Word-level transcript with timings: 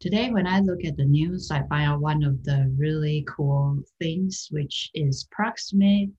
today 0.00 0.30
when 0.30 0.46
I 0.46 0.60
look 0.60 0.84
at 0.84 0.96
the 0.96 1.04
news, 1.04 1.50
I 1.50 1.62
find 1.68 1.90
out 1.90 2.00
one 2.00 2.22
of 2.22 2.42
the 2.44 2.72
really 2.76 3.24
cool 3.28 3.82
things, 4.00 4.48
which 4.50 4.90
is 4.94 5.28
Proximate 5.30 6.10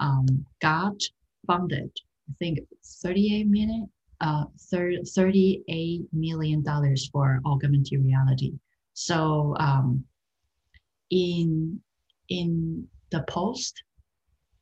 um, 0.00 0.26
got 0.60 0.96
funded, 1.46 1.90
I 2.28 2.32
think 2.38 2.60
38 3.02 3.46
million, 3.46 3.88
uh, 4.20 4.44
38 4.70 6.02
million 6.12 6.62
dollars 6.62 7.08
for 7.12 7.40
augmented 7.46 8.04
reality. 8.04 8.52
So 8.92 9.54
um, 9.58 10.04
in 11.10 11.80
in 12.28 12.88
the 13.10 13.24
post, 13.28 13.82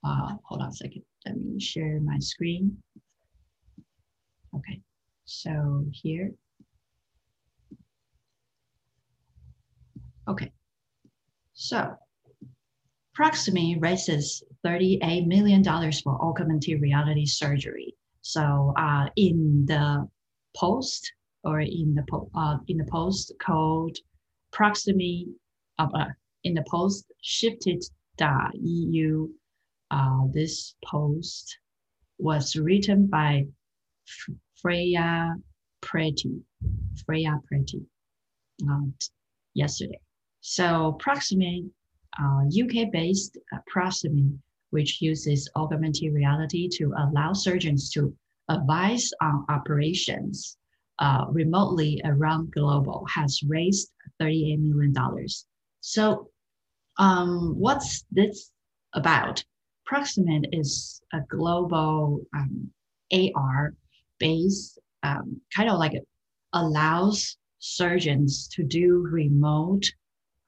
uh, 0.05 0.35
hold 0.45 0.61
on 0.61 0.69
a 0.69 0.73
second. 0.73 1.03
Let 1.25 1.37
me 1.39 1.59
share 1.59 2.01
my 2.01 2.19
screen. 2.19 2.77
Okay, 4.55 4.81
so 5.25 5.85
here. 5.93 6.33
Okay, 10.29 10.53
so 11.55 11.95
Proximate 13.15 13.81
raises 13.81 14.43
$38 14.67 15.27
million 15.27 15.63
for 15.63 16.21
augmented 16.21 16.81
reality 16.81 17.27
surgery. 17.27 17.95
So 18.23 18.73
uh, 18.77 19.07
in 19.17 19.65
the 19.67 20.09
post 20.57 21.13
or 21.45 21.61
in 21.61 21.95
the 21.95 22.05
po- 22.09 22.31
uh, 22.35 22.57
in 22.69 22.79
the 22.79 22.87
post 22.91 23.33
called 23.41 23.97
Proximate 24.53 25.29
uh, 25.79 25.89
uh 25.95 26.07
in 26.45 26.55
the 26.55 26.65
post 26.69 27.13
Sifted 27.23 27.83
EU. 28.21 29.29
Uh, 29.91 30.23
this 30.33 30.75
post 30.85 31.59
was 32.19 32.57
written 32.57 33.07
by 33.07 33.47
Freya 34.61 35.35
Pratty, 35.83 36.41
Freya 37.05 37.39
Pratty, 37.51 37.85
uh, 38.69 38.87
yesterday. 39.55 39.99
So 40.47 40.93
Proximate 41.01 41.65
uh, 42.21 42.43
UK-based 42.45 43.39
uh, 43.55 43.61
Proximate, 43.67 44.39
which 44.71 45.01
uses 45.01 45.49
augmented 45.57 46.13
reality 46.13 46.69
to 46.75 46.93
allow 46.99 47.33
surgeons 47.33 47.89
to 47.93 48.15
advise 48.51 49.11
on 49.23 49.47
operations 49.49 50.59
uh, 50.99 51.25
remotely 51.31 51.99
around 52.05 52.53
global, 52.53 53.07
has 53.09 53.43
raised 53.45 53.91
$38 54.21 54.59
million. 54.59 54.95
So 55.81 56.29
um, 56.99 57.59
what's 57.59 58.05
this 58.11 58.51
about? 58.93 59.43
Proximate 59.87 60.49
is 60.53 61.01
a 61.15 61.21
global 61.31 62.21
um, 62.37 62.71
AR 63.11 63.73
based, 64.19 64.79
um, 65.05 65.41
kind 65.57 65.71
of 65.71 65.79
like 65.79 65.95
it 65.95 66.07
allows 66.53 67.39
surgeons 67.61 68.47
to 68.49 68.63
do 68.63 69.09
remote 69.11 69.91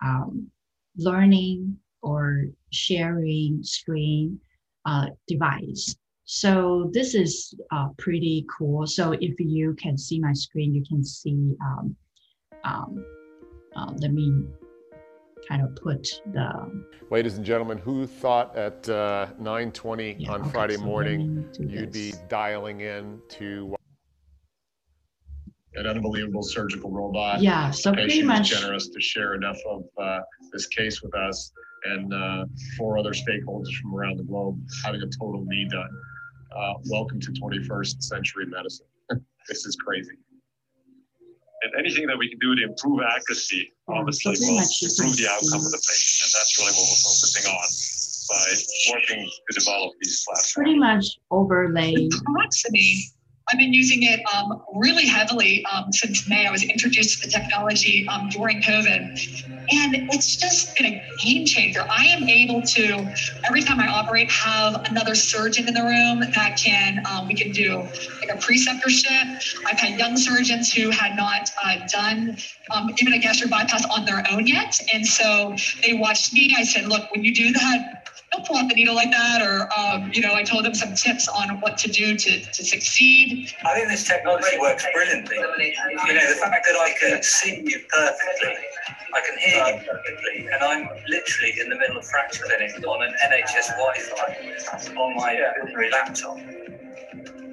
um, 0.04 0.50
learning 0.96 1.76
or 2.02 2.44
sharing 2.70 3.62
screen 3.62 4.38
uh, 4.84 5.06
device. 5.26 5.96
So 6.24 6.90
this 6.92 7.14
is 7.14 7.54
uh, 7.70 7.88
pretty 7.98 8.46
cool. 8.56 8.86
So 8.86 9.12
if 9.12 9.34
you 9.38 9.74
can 9.74 9.96
see 9.96 10.18
my 10.18 10.32
screen, 10.32 10.74
you 10.74 10.84
can 10.88 11.04
see, 11.04 11.54
um, 11.64 11.96
um, 12.64 13.04
uh, 13.76 13.92
let 13.98 14.12
me 14.12 14.44
kind 15.48 15.62
of 15.62 15.76
put 15.76 16.20
the. 16.32 16.82
Ladies 17.10 17.36
and 17.36 17.44
gentlemen, 17.46 17.78
who 17.78 18.06
thought 18.06 18.56
at 18.56 18.88
uh, 18.88 19.28
9.20 19.40 20.16
yeah, 20.18 20.32
on 20.32 20.40
okay, 20.42 20.50
Friday 20.50 20.76
so 20.76 20.82
morning 20.82 21.48
you'd 21.60 21.92
this. 21.92 22.16
be 22.16 22.18
dialing 22.28 22.80
in 22.80 23.20
to 23.28 23.75
an 25.76 25.86
unbelievable 25.86 26.42
surgical 26.42 26.90
robot. 26.90 27.40
Yeah, 27.42 27.70
so 27.70 27.92
pretty 27.92 28.22
much 28.22 28.50
generous 28.50 28.88
to 28.88 29.00
share 29.00 29.34
enough 29.34 29.58
of 29.68 29.84
uh, 30.00 30.20
this 30.52 30.66
case 30.66 31.02
with 31.02 31.14
us 31.14 31.52
and 31.84 32.12
uh, 32.12 32.44
four 32.76 32.98
other 32.98 33.12
stakeholders 33.12 33.72
from 33.80 33.94
around 33.94 34.18
the 34.18 34.24
globe 34.24 34.58
having 34.84 35.02
a 35.02 35.06
total 35.06 35.44
knee 35.44 35.68
done. 35.70 35.90
Uh, 36.56 36.74
welcome 36.90 37.20
to 37.20 37.30
21st 37.32 38.02
century 38.02 38.46
medicine. 38.46 38.86
this 39.48 39.66
is 39.66 39.76
crazy. 39.76 40.16
And 41.62 41.72
anything 41.78 42.06
that 42.06 42.18
we 42.18 42.28
can 42.28 42.38
do 42.38 42.54
to 42.54 42.62
improve 42.62 43.00
accuracy, 43.02 43.72
obviously, 43.88 44.36
will 44.40 44.58
improve 44.58 45.16
the 45.16 45.28
outcome 45.28 45.64
of 45.64 45.72
the 45.72 45.82
patient. 45.88 46.24
And 46.24 46.32
that's 46.36 46.58
really 46.58 46.72
what 46.72 46.84
we're 46.84 47.04
focusing 47.04 47.46
on 47.50 47.68
by 48.28 48.92
working 48.92 49.24
to 49.24 49.58
develop 49.58 49.92
these 50.02 50.24
platforms. 50.26 50.52
Pretty 50.52 50.78
much 50.78 51.06
overlay. 51.30 52.08
Proximity 52.24 53.04
I've 53.52 53.58
been 53.58 53.72
using 53.72 54.02
it 54.02 54.20
um, 54.34 54.60
really 54.74 55.06
heavily 55.06 55.64
um, 55.66 55.92
since 55.92 56.28
May. 56.28 56.46
I 56.46 56.50
was 56.50 56.64
introduced 56.64 57.22
to 57.22 57.28
the 57.28 57.32
technology 57.32 58.06
um, 58.08 58.28
during 58.28 58.60
COVID, 58.60 59.46
and 59.70 59.94
it's 60.12 60.36
just 60.36 60.76
been 60.76 60.86
a 60.86 61.02
game 61.22 61.46
changer. 61.46 61.86
I 61.88 62.06
am 62.06 62.28
able 62.28 62.62
to, 62.62 63.06
every 63.46 63.62
time 63.62 63.78
I 63.78 63.86
operate, 63.86 64.30
have 64.32 64.84
another 64.90 65.14
surgeon 65.14 65.68
in 65.68 65.74
the 65.74 65.82
room 65.82 66.20
that 66.34 66.56
can, 66.56 67.02
um, 67.08 67.28
we 67.28 67.34
can 67.34 67.52
do 67.52 67.78
like 67.78 68.34
a 68.34 68.38
preceptorship. 68.38 69.40
I've 69.66 69.78
had 69.78 69.98
young 69.98 70.16
surgeons 70.16 70.72
who 70.72 70.90
had 70.90 71.16
not 71.16 71.48
uh, 71.64 71.76
done 71.92 72.36
um, 72.74 72.90
even 72.98 73.12
a 73.12 73.18
gastric 73.18 73.50
bypass 73.50 73.84
on 73.86 74.04
their 74.04 74.24
own 74.30 74.46
yet. 74.46 74.78
And 74.92 75.06
so 75.06 75.54
they 75.84 75.94
watched 75.94 76.32
me. 76.32 76.52
I 76.56 76.64
said, 76.64 76.86
look, 76.88 77.10
when 77.12 77.22
you 77.22 77.32
do 77.34 77.52
that, 77.52 77.95
don't 78.32 78.46
pull 78.46 78.56
out 78.56 78.68
the 78.68 78.74
needle 78.74 78.94
like 78.94 79.10
that. 79.10 79.42
Or, 79.42 79.68
um, 79.78 80.10
you 80.12 80.20
know, 80.20 80.34
I 80.34 80.42
told 80.42 80.64
them 80.64 80.74
some 80.74 80.94
tips 80.94 81.28
on 81.28 81.60
what 81.60 81.78
to 81.78 81.88
do 81.90 82.16
to, 82.16 82.40
to 82.40 82.64
succeed. 82.64 83.52
I 83.64 83.74
think 83.74 83.88
this 83.88 84.06
technology 84.06 84.58
works 84.60 84.86
brilliantly. 84.92 85.36
You 85.36 86.14
know, 86.14 86.28
the 86.28 86.38
fact 86.40 86.66
that 86.68 86.76
I 86.76 86.92
can 87.00 87.22
see 87.22 87.62
you 87.64 87.80
perfectly, 87.88 88.56
I 89.14 89.20
can 89.20 89.38
hear 89.38 89.66
you 89.66 89.86
perfectly, 89.86 90.48
and 90.52 90.62
I'm 90.62 90.88
literally 91.08 91.60
in 91.60 91.70
the 91.70 91.76
middle 91.76 91.98
of 91.98 92.04
fracture 92.06 92.44
clinic 92.44 92.72
on 92.86 93.02
an 93.02 93.14
NHS 93.26 93.76
Wi-Fi 93.76 94.92
on 94.96 95.16
my 95.16 95.88
laptop. 95.92 96.38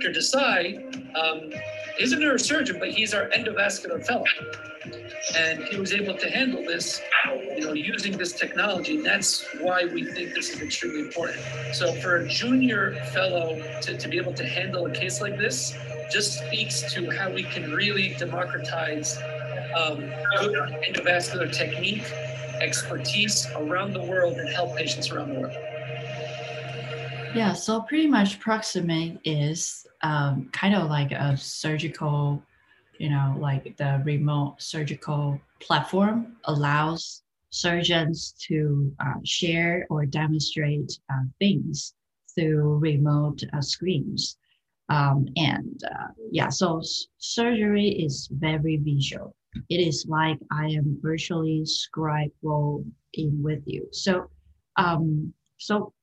Dr. 0.04 0.20
Desai 0.20 0.84
um, 1.16 1.54
is 1.98 2.12
a 2.12 2.18
neurosurgeon, 2.18 2.78
but 2.78 2.90
he's 2.90 3.14
our 3.14 3.30
endovascular 3.30 4.06
fellow 4.06 4.26
and 5.38 5.64
he 5.64 5.78
was 5.78 5.94
able 5.94 6.18
to 6.18 6.30
handle 6.30 6.62
this, 6.62 7.02
you 7.56 7.62
know, 7.62 7.72
using 7.72 8.18
this 8.18 8.34
technology. 8.34 8.98
And 8.98 9.06
that's 9.06 9.46
why 9.62 9.86
we 9.86 10.04
think 10.04 10.34
this 10.34 10.50
is 10.50 10.62
extremely 10.62 11.00
important. 11.00 11.40
So 11.72 11.94
for 12.02 12.18
a 12.18 12.28
junior 12.28 12.96
fellow 13.14 13.62
to, 13.82 13.98
to 13.98 14.08
be 14.10 14.18
able 14.18 14.34
to 14.34 14.46
handle 14.46 14.86
a 14.86 14.92
case 14.92 15.22
like 15.22 15.38
this 15.38 15.74
just 16.12 16.40
speaks 16.46 16.82
to 16.94 17.10
how 17.10 17.32
we 17.32 17.44
can 17.44 17.72
really 17.72 18.14
democratize 18.20 19.18
um, 19.78 20.12
good 20.42 20.54
endovascular 20.86 21.50
technique, 21.52 22.04
expertise 22.60 23.48
around 23.56 23.94
the 23.94 24.04
world 24.04 24.38
and 24.38 24.50
help 24.50 24.76
patients 24.76 25.12
around 25.12 25.34
the 25.34 25.40
world. 25.40 25.56
Yeah, 27.36 27.54
so 27.54 27.82
pretty 27.82 28.08
much 28.08 28.40
Proximate 28.40 29.20
is 29.24 29.88
um, 30.02 30.50
kind 30.52 30.76
of 30.76 30.90
like 30.90 31.12
a 31.12 31.36
surgical 31.38 32.42
you 33.00 33.10
know, 33.10 33.36
like 33.40 33.76
the 33.78 34.02
remote 34.06 34.56
surgical 34.60 35.40
platform 35.60 36.38
allows 36.46 37.24
surgeons 37.50 38.34
to 38.48 38.92
uh, 39.00 39.20
share 39.24 39.86
or 39.90 40.06
demonstrate 40.06 40.92
uh, 41.12 41.24
things 41.40 41.96
through 42.36 42.78
remote 42.78 43.42
uh, 43.54 43.62
screens. 43.62 44.38
Um, 44.90 45.28
and 45.36 45.82
uh, 45.92 46.08
yeah, 46.32 46.50
so 46.50 46.80
s- 46.80 47.08
surgery 47.18 47.90
is 47.90 48.30
very 48.32 48.78
visual. 48.78 49.36
It 49.70 49.78
is 49.86 50.06
like 50.08 50.38
I 50.52 50.68
am 50.68 50.98
virtually 51.02 51.66
scribable 51.66 52.86
in 53.14 53.42
with 53.44 53.64
you. 53.66 53.88
So, 53.92 54.30
um, 54.78 55.34
so 55.58 55.94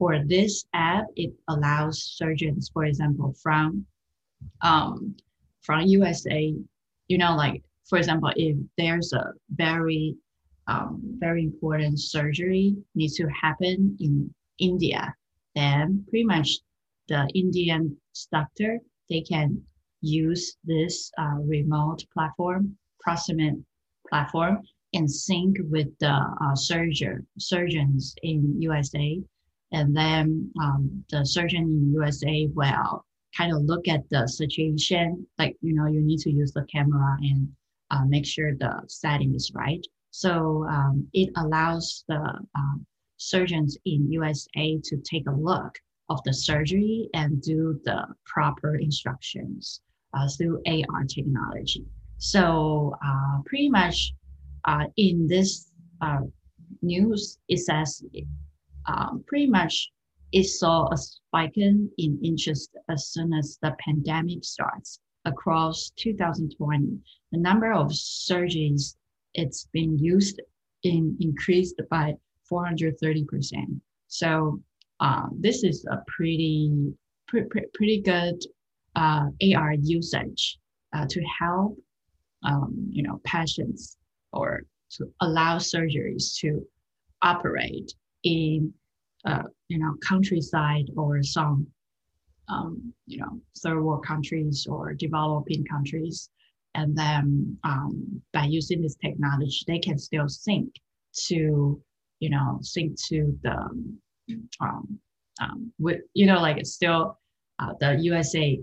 for 0.00 0.24
this 0.24 0.64
app, 0.72 1.04
it 1.14 1.30
allows 1.48 2.02
surgeons, 2.16 2.70
for 2.72 2.86
example, 2.86 3.34
from 3.42 3.84
um, 4.62 5.14
from 5.60 5.82
USA, 5.82 6.56
you 7.08 7.18
know, 7.18 7.36
like 7.36 7.62
for 7.86 7.98
example, 7.98 8.32
if 8.34 8.56
there's 8.78 9.12
a 9.12 9.34
very 9.50 10.16
um, 10.68 11.02
very 11.18 11.44
important 11.44 12.00
surgery 12.00 12.76
needs 12.94 13.14
to 13.16 13.26
happen 13.28 13.94
in 14.00 14.34
India, 14.58 15.14
then 15.54 16.02
pretty 16.08 16.24
much 16.24 16.48
the 17.08 17.28
Indian 17.34 17.94
doctor 18.32 18.78
they 19.10 19.20
can 19.20 19.60
use 20.00 20.56
this 20.64 21.12
uh, 21.18 21.36
remote 21.44 22.02
platform, 22.14 22.74
proximate 23.00 23.58
platform, 24.08 24.62
and 24.94 25.10
sync 25.10 25.58
with 25.68 25.88
the 25.98 26.16
uh, 26.42 26.54
surgeon 26.54 27.26
surgeons 27.38 28.14
in 28.22 28.62
USA, 28.62 29.20
and 29.72 29.96
then 29.96 30.50
um, 30.60 31.04
the 31.10 31.24
surgeon 31.24 31.62
in 31.62 31.92
USA 31.92 32.48
will 32.54 33.04
kind 33.36 33.52
of 33.52 33.62
look 33.62 33.86
at 33.88 34.08
the 34.10 34.26
situation, 34.26 35.26
like, 35.38 35.56
you 35.60 35.74
know, 35.74 35.86
you 35.86 36.00
need 36.00 36.18
to 36.20 36.30
use 36.30 36.52
the 36.52 36.64
camera 36.64 37.16
and 37.20 37.48
uh, 37.90 38.04
make 38.06 38.26
sure 38.26 38.54
the 38.54 38.82
setting 38.88 39.34
is 39.34 39.52
right. 39.54 39.84
So 40.10 40.66
um, 40.68 41.06
it 41.12 41.30
allows 41.36 42.04
the 42.08 42.20
um, 42.54 42.86
surgeons 43.16 43.76
in 43.84 44.10
USA 44.10 44.78
to 44.82 44.96
take 44.98 45.28
a 45.28 45.34
look 45.34 45.78
of 46.08 46.20
the 46.24 46.32
surgery 46.32 47.08
and 47.14 47.40
do 47.40 47.80
the 47.84 48.04
proper 48.26 48.76
instructions 48.76 49.80
uh, 50.14 50.28
through 50.28 50.60
AR 50.66 51.04
technology. 51.04 51.86
So 52.18 52.94
uh, 53.04 53.42
pretty 53.46 53.70
much 53.70 54.12
uh, 54.64 54.86
in 54.96 55.28
this 55.28 55.70
uh, 56.00 56.20
news, 56.82 57.38
it 57.48 57.58
says 57.58 58.02
um, 58.86 59.24
pretty 59.26 59.46
much 59.46 59.90
it 60.32 60.44
saw 60.44 60.88
a 60.92 60.96
spike 60.96 61.56
in 61.56 61.90
interest 61.98 62.70
as 62.88 63.08
soon 63.08 63.32
as 63.32 63.58
the 63.62 63.74
pandemic 63.84 64.44
starts 64.44 65.00
across 65.24 65.90
2020. 65.96 66.98
The 67.32 67.38
number 67.38 67.72
of 67.72 67.88
surgeries 67.88 68.94
it's 69.34 69.68
been 69.72 69.98
used 69.98 70.40
in 70.82 71.16
increased 71.20 71.80
by 71.90 72.14
430%. 72.50 73.80
So 74.08 74.60
um, 74.98 75.36
this 75.38 75.62
is 75.62 75.84
a 75.90 75.98
pretty 76.06 76.92
pre- 77.28 77.44
pre- 77.44 77.66
pretty 77.74 78.02
good 78.02 78.42
uh, 78.96 79.26
AR 79.54 79.74
usage 79.74 80.58
uh, 80.94 81.06
to 81.08 81.22
help 81.38 81.78
um, 82.42 82.88
you 82.90 83.02
know 83.02 83.20
patients 83.24 83.96
or 84.32 84.62
to 84.92 85.06
allow 85.20 85.58
surgeries 85.58 86.34
to 86.38 86.66
operate 87.22 87.92
in 88.24 88.72
uh, 89.24 89.42
you 89.68 89.78
know 89.78 89.94
countryside 90.06 90.86
or 90.96 91.22
some 91.22 91.66
um, 92.48 92.92
you 93.06 93.18
know 93.18 93.40
third 93.62 93.82
world 93.82 94.04
countries 94.04 94.66
or 94.68 94.94
developing 94.94 95.64
countries. 95.64 96.30
And 96.76 96.96
then 96.96 97.58
um, 97.64 98.22
by 98.32 98.44
using 98.44 98.80
this 98.80 98.96
technology 99.04 99.64
they 99.66 99.78
can 99.78 99.98
still 99.98 100.28
sync 100.28 100.72
to 101.26 101.80
you 102.20 102.30
know 102.30 102.58
sync 102.62 102.96
to 103.08 103.36
the 103.42 103.56
um, 104.60 104.98
um, 105.40 105.72
with 105.78 106.00
you 106.14 106.26
know 106.26 106.40
like 106.40 106.58
it's 106.58 106.72
still 106.72 107.18
uh, 107.58 107.72
the 107.80 107.96
usa 108.00 108.60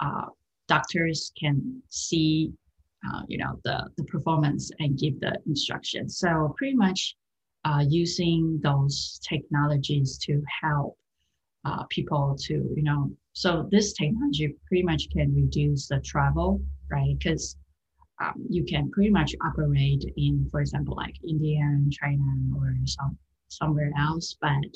uh, 0.00 0.26
doctors 0.66 1.32
can 1.38 1.82
see 1.88 2.52
uh, 3.08 3.22
you 3.28 3.38
know 3.38 3.58
the 3.64 3.88
the 3.96 4.04
performance 4.04 4.70
and 4.78 4.98
give 4.98 5.18
the 5.20 5.36
instructions. 5.46 6.18
So 6.18 6.54
pretty 6.56 6.76
much 6.76 7.16
uh, 7.64 7.84
using 7.88 8.60
those 8.62 9.20
technologies 9.28 10.18
to 10.18 10.42
help 10.62 10.96
uh, 11.64 11.84
people 11.90 12.36
to 12.38 12.54
you 12.76 12.82
know 12.82 13.10
so 13.32 13.68
this 13.70 13.92
technology 13.92 14.54
pretty 14.66 14.82
much 14.82 15.08
can 15.10 15.34
reduce 15.34 15.88
the 15.88 16.00
travel 16.00 16.60
right? 16.90 17.16
Because 17.18 17.56
um, 18.20 18.34
you 18.48 18.64
can 18.64 18.90
pretty 18.90 19.10
much 19.10 19.34
operate 19.44 20.04
in 20.16 20.46
for 20.50 20.60
example 20.60 20.94
like 20.96 21.14
india 21.28 21.60
and 21.60 21.92
china 21.92 22.22
or 22.56 22.74
some 22.84 23.16
somewhere 23.48 23.92
else 23.98 24.36
but 24.40 24.72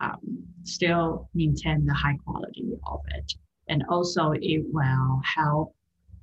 um, 0.00 0.18
still 0.64 1.28
maintain 1.34 1.84
the 1.86 1.94
high 1.94 2.16
quality 2.24 2.72
of 2.86 3.00
it. 3.14 3.32
And 3.68 3.84
also 3.88 4.32
it 4.32 4.64
will 4.72 5.20
help 5.24 5.74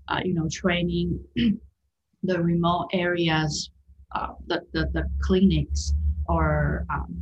uh, 0.10 0.22
you 0.24 0.34
know 0.34 0.48
training 0.52 1.20
the 2.24 2.42
remote 2.42 2.90
areas 2.94 3.70
uh, 4.14 4.34
the, 4.48 4.62
the, 4.74 4.90
the 4.94 5.10
clinics 5.22 5.94
or 6.28 6.86
um, 6.90 7.16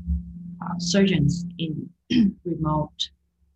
uh, 0.62 0.78
surgeons 0.80 1.46
in 1.58 1.90
remote 2.46 3.10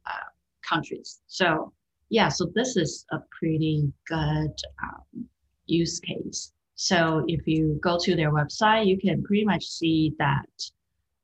uh, 0.06 0.30
countries. 0.68 1.22
So 1.28 1.74
yeah, 2.10 2.30
so 2.30 2.52
this 2.56 2.76
is 2.76 3.06
a 3.12 3.20
pretty 3.32 3.92
good 4.08 4.54
um, 4.84 5.26
use 5.66 6.00
case. 6.00 6.52
So 6.76 7.24
if 7.28 7.46
you 7.46 7.80
go 7.84 7.98
to 8.00 8.16
their 8.16 8.32
website, 8.32 8.88
you 8.88 8.98
can 8.98 9.22
pretty 9.24 9.46
much 9.46 9.66
see 9.66 10.14
that 10.18 10.72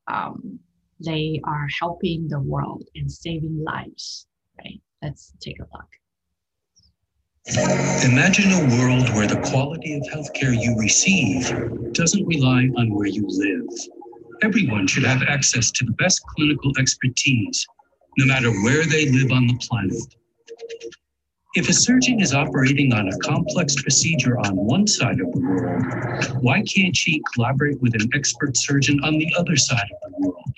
um, 0.08 0.60
they 1.00 1.42
are 1.44 1.68
helping 1.80 2.28
the 2.28 2.40
world 2.40 2.88
and 2.96 3.12
saving 3.12 3.64
lives. 3.64 4.28
Right? 4.60 4.82
Let's 5.02 5.34
take 5.40 5.60
a 5.60 5.68
look. 5.74 5.88
Imagine 7.48 8.52
a 8.54 8.76
world 8.76 9.08
where 9.14 9.28
the 9.28 9.40
quality 9.52 9.94
of 9.94 10.02
healthcare 10.12 10.60
you 10.60 10.76
receive 10.80 11.48
doesn't 11.94 12.26
rely 12.26 12.68
on 12.76 12.92
where 12.92 13.06
you 13.06 13.24
live. 13.28 13.70
Everyone 14.42 14.88
should 14.88 15.04
have 15.04 15.22
access 15.22 15.70
to 15.72 15.86
the 15.86 15.92
best 15.92 16.24
clinical 16.36 16.72
expertise, 16.80 17.68
no 18.18 18.26
matter 18.26 18.50
where 18.64 18.84
they 18.86 19.12
live 19.12 19.32
on 19.32 19.46
the 19.46 19.54
planet. 19.58 20.16
If 21.54 21.70
a 21.70 21.74
surgeon 21.74 22.20
is 22.20 22.34
operating 22.34 22.92
on 22.94 23.10
a 23.10 23.18
complex 23.20 23.80
procedure 23.80 24.40
on 24.40 24.56
one 24.56 24.88
side 24.88 25.20
of 25.20 25.32
the 25.32 25.40
world, 25.40 26.44
why 26.44 26.64
can't 26.64 26.98
she 26.98 27.22
collaborate 27.36 27.80
with 27.80 27.94
an 27.94 28.10
expert 28.16 28.58
surgeon 28.58 29.00
on 29.04 29.20
the 29.20 29.32
other 29.38 29.56
side 29.56 29.88
of 30.04 30.12
the 30.12 30.28
world, 30.28 30.54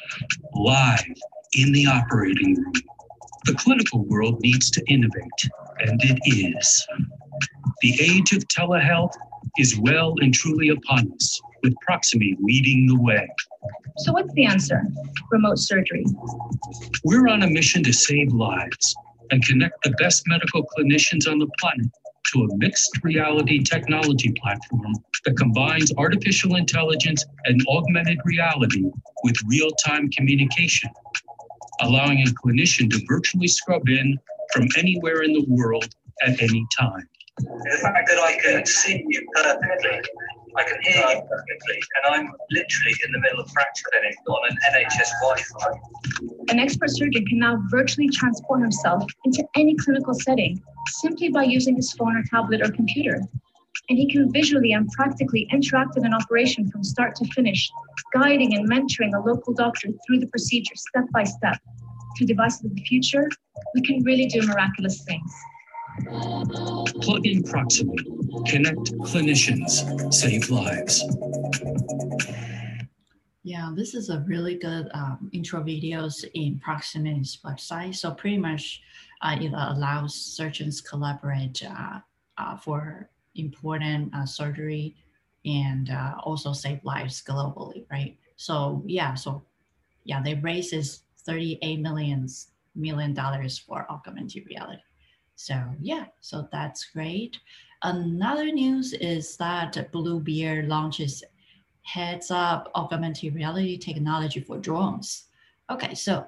live 0.54 1.04
in 1.52 1.74
the 1.74 1.86
operating 1.86 2.56
room? 2.56 2.74
The 3.44 3.56
clinical 3.56 4.06
world 4.06 4.40
needs 4.40 4.72
to 4.72 4.84
innovate, 4.88 5.50
and 5.80 6.00
it 6.04 6.20
is. 6.26 6.88
The 7.82 7.98
age 8.02 8.34
of 8.34 8.48
telehealth 8.48 9.14
is 9.58 9.78
well 9.80 10.14
and 10.20 10.34
truly 10.34 10.70
upon 10.70 11.12
us, 11.14 11.40
with 11.64 11.74
Proximie 11.88 12.36
leading 12.40 12.88
the 12.88 13.00
way. 13.00 13.28
So, 13.98 14.14
what's 14.14 14.34
the 14.34 14.46
answer? 14.46 14.82
Remote 15.32 15.60
surgery. 15.60 16.06
We're 17.04 17.28
on 17.28 17.44
a 17.44 17.48
mission 17.48 17.84
to 17.84 17.94
save 17.94 18.32
lives 18.32 18.96
and 19.32 19.44
connect 19.44 19.84
the 19.84 19.92
best 20.00 20.24
medical 20.28 20.66
clinicians 20.78 21.30
on 21.30 21.40
the 21.40 21.48
planet 21.60 21.88
to 22.34 22.44
a 22.44 22.58
mixed 22.58 22.92
reality 23.04 23.64
technology 23.64 24.34
platform 24.42 24.94
that 25.26 25.38
combines 25.38 25.92
artificial 25.98 26.56
intelligence 26.56 27.26
and 27.46 27.62
augmented 27.70 28.18
reality 28.26 28.84
with 29.24 29.36
real 29.48 29.70
time 29.86 30.10
communication 30.12 30.90
allowing 31.82 32.22
a 32.22 32.32
clinician 32.32 32.90
to 32.90 33.00
virtually 33.08 33.48
scrub 33.48 33.88
in 33.88 34.18
from 34.54 34.68
anywhere 34.78 35.24
in 35.24 35.34
the 35.34 35.46
world 35.48 35.88
at 36.26 36.42
any 36.42 36.66
time. 36.78 37.08
The 37.40 37.80
fact 37.82 38.10
that 38.10 38.20
I 38.20 38.38
can 38.42 38.66
see 38.66 39.06
you 39.08 39.28
perfectly, 39.36 40.02
I 40.56 40.64
can 40.64 40.78
hear 40.82 40.96
you 40.96 41.22
perfectly, 41.22 41.80
and 41.96 42.16
I'm 42.16 42.32
literally 42.50 42.96
in 43.06 43.12
the 43.12 43.20
middle 43.20 43.40
of 43.42 43.52
fracture 43.52 43.86
clinic 43.92 44.16
on 44.28 44.40
an 44.50 44.58
NHS 44.74 45.10
Wi-Fi. 45.22 45.80
An 46.50 46.60
expert 46.60 46.90
surgeon 46.90 47.26
can 47.28 47.38
now 47.38 47.62
virtually 47.70 48.10
transport 48.10 48.62
himself 48.62 49.04
into 49.26 49.44
any 49.56 49.76
clinical 49.76 50.16
setting 50.16 50.60
simply 51.02 51.30
by 51.30 51.44
using 51.44 51.76
his 51.76 51.94
phone 51.94 52.18
or 52.18 52.24
tablet 52.32 52.62
or 52.62 52.72
computer 52.72 53.22
and 53.90 53.98
he 53.98 54.08
can 54.08 54.32
visually 54.32 54.74
and 54.74 54.90
practically 54.92 55.48
interact 55.52 55.96
with 55.96 56.06
an 56.06 56.14
operation 56.14 56.70
from 56.70 56.84
start 56.84 57.16
to 57.16 57.26
finish, 57.34 57.70
guiding 58.14 58.56
and 58.56 58.70
mentoring 58.70 59.16
a 59.16 59.26
local 59.26 59.54
doctor 59.54 59.90
through 60.06 60.20
the 60.20 60.28
procedure 60.28 60.76
step 60.76 61.06
by 61.14 61.24
step. 61.24 61.58
Through 62.18 62.28
devices 62.28 62.66
of 62.66 62.76
the 62.76 62.82
future, 62.82 63.30
we 63.76 63.82
can 63.82 64.04
really 64.04 64.26
do 64.26 64.42
miraculous 64.42 65.04
things. 65.04 65.32
Plug 67.02 67.26
in 67.28 67.44
Proximie, 67.44 68.48
connect 68.48 68.92
clinicians, 69.02 70.14
save 70.14 70.50
lives. 70.50 71.04
Yeah, 73.44 73.72
this 73.76 73.94
is 73.94 74.10
a 74.10 74.24
really 74.28 74.56
good 74.56 74.90
um, 74.94 75.30
intro 75.32 75.62
videos 75.62 76.26
in 76.34 76.60
Proximie's 76.60 77.38
website. 77.46 77.96
So 77.96 78.12
pretty 78.12 78.38
much 78.38 78.82
uh, 79.22 79.38
it 79.40 79.54
allows 79.54 80.16
surgeons 80.16 80.82
collaborate 80.82 81.64
uh, 81.64 82.00
uh, 82.38 82.58
for 82.58 83.10
important 83.36 84.14
uh, 84.16 84.26
surgery 84.26 84.96
and 85.46 85.92
uh, 85.92 86.16
also 86.24 86.52
save 86.52 86.84
lives 86.84 87.24
globally, 87.24 87.86
right? 87.92 88.18
So 88.38 88.82
yeah, 88.88 89.14
so 89.14 89.44
yeah, 90.04 90.22
they 90.22 90.34
raises 90.36 91.04
38 91.28 91.80
millions 91.82 92.52
million 92.76 93.14
dollars 93.14 93.58
for 93.58 93.86
augmented 93.92 94.46
reality. 94.50 94.82
So 95.36 95.56
yeah, 95.80 96.06
so 96.22 96.48
that's 96.52 96.86
great. 96.86 97.38
Another 97.84 98.52
news 98.52 98.94
is 98.94 99.38
that 99.38 99.92
Bluebeard 99.92 100.68
launches 100.68 101.24
heads 101.84 102.32
up 102.32 102.72
augmented 102.76 103.36
reality 103.36 103.78
technology 103.78 104.40
for 104.40 104.58
drones. 104.58 105.26
Okay, 105.70 105.94
so 105.94 106.26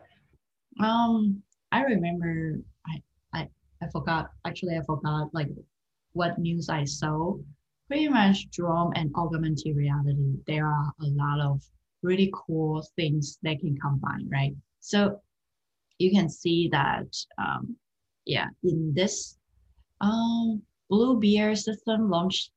um 0.80 1.42
I 1.72 1.82
remember 1.84 2.60
I 2.88 3.02
I, 3.34 3.50
I 3.82 3.88
forgot 3.92 4.32
actually 4.46 4.78
I 4.78 4.82
forgot 4.86 5.34
like 5.34 5.50
what 6.14 6.38
news 6.40 6.70
I 6.70 6.84
saw, 6.86 7.38
pretty 7.88 8.08
much 8.10 8.50
drone 8.52 8.94
and 8.96 9.12
augmented 9.16 9.76
reality, 9.76 10.38
there 10.48 10.68
are 10.68 10.92
a 11.02 11.06
lot 11.06 11.40
of 11.40 11.62
really 12.02 12.32
cool 12.34 12.86
things 12.96 13.38
they 13.42 13.56
can 13.56 13.78
combine, 13.78 14.28
right? 14.30 14.56
So 14.80 15.22
you 15.98 16.12
can 16.12 16.30
see 16.30 16.70
that, 16.70 17.08
um, 17.38 17.76
yeah, 18.26 18.48
in 18.64 18.94
this 18.94 19.38
um, 20.02 20.62
Bluebeard 20.90 21.58
system 21.58 22.10
launched 22.10 22.52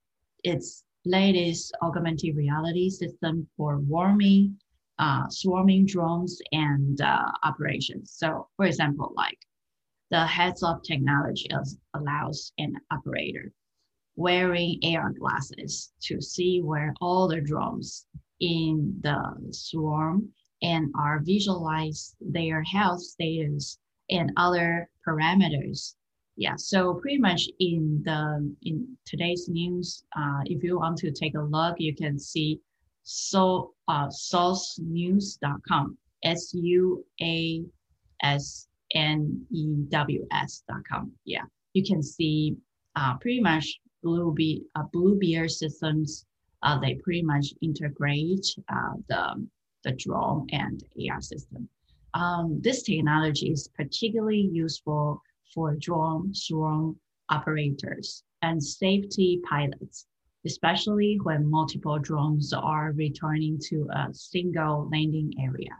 its 0.44 0.84
latest 1.04 1.74
augmented 1.82 2.36
reality 2.36 2.88
system 2.88 3.46
for 3.56 3.78
warming, 3.78 4.56
uh, 4.98 5.28
swarming 5.28 5.86
drones 5.86 6.40
and 6.52 7.00
uh, 7.00 7.30
operations. 7.42 8.12
So 8.12 8.48
for 8.56 8.66
example, 8.66 9.12
like 9.16 9.38
the 10.10 10.26
heads-up 10.26 10.82
technology 10.84 11.48
allows 11.94 12.52
an 12.58 12.74
operator 12.90 13.52
wearing 14.14 14.78
AR 14.84 15.10
glasses 15.12 15.92
to 16.02 16.20
see 16.20 16.60
where 16.60 16.94
all 17.00 17.26
the 17.26 17.40
drones 17.40 18.06
in 18.40 18.94
the 19.02 19.34
swarm 19.50 20.28
and 20.62 20.92
are 20.96 21.20
visualize 21.20 22.14
their 22.20 22.62
health 22.62 23.00
status 23.00 23.78
and 24.10 24.32
other 24.36 24.88
parameters. 25.06 25.94
yeah, 26.36 26.56
so 26.56 26.94
pretty 26.94 27.18
much 27.18 27.48
in 27.58 28.00
the 28.04 28.54
in 28.62 28.96
today's 29.04 29.48
news, 29.48 30.04
uh, 30.16 30.40
if 30.46 30.62
you 30.62 30.78
want 30.78 30.96
to 30.98 31.10
take 31.12 31.34
a 31.34 31.40
look, 31.40 31.76
you 31.78 31.94
can 31.94 32.18
see 32.18 32.60
so 33.02 33.74
uh, 33.88 34.08
suasnews.com, 34.08 35.98
S 36.22 36.54
U 36.54 37.04
A 37.20 37.62
S 38.22 38.68
N 38.94 39.44
E 39.50 39.66
W 39.88 40.26
S.com. 40.32 41.12
Yeah, 41.24 41.42
you 41.74 41.84
can 41.84 42.02
see 42.02 42.56
uh, 42.96 43.16
pretty 43.18 43.40
much 43.40 43.80
Blue, 44.02 44.32
Be- 44.32 44.64
uh, 44.74 44.84
Bluebeard 44.92 45.50
systems. 45.50 46.24
Uh, 46.62 46.78
they 46.78 46.94
pretty 46.94 47.22
much 47.22 47.46
integrate 47.60 48.46
uh, 48.68 48.94
the 49.08 49.46
the 49.84 49.92
drone 49.92 50.46
and 50.52 50.82
AR 51.10 51.20
system. 51.20 51.68
Um, 52.14 52.60
this 52.60 52.82
technology 52.82 53.50
is 53.50 53.68
particularly 53.68 54.48
useful 54.52 55.22
for 55.54 55.74
drone 55.76 56.34
swarm 56.34 56.96
operators 57.28 58.24
and 58.42 58.62
safety 58.62 59.40
pilots, 59.48 60.06
especially 60.44 61.18
when 61.22 61.48
multiple 61.48 61.98
drones 61.98 62.52
are 62.52 62.92
returning 62.92 63.58
to 63.68 63.88
a 63.94 64.12
single 64.12 64.88
landing 64.90 65.32
area. 65.40 65.76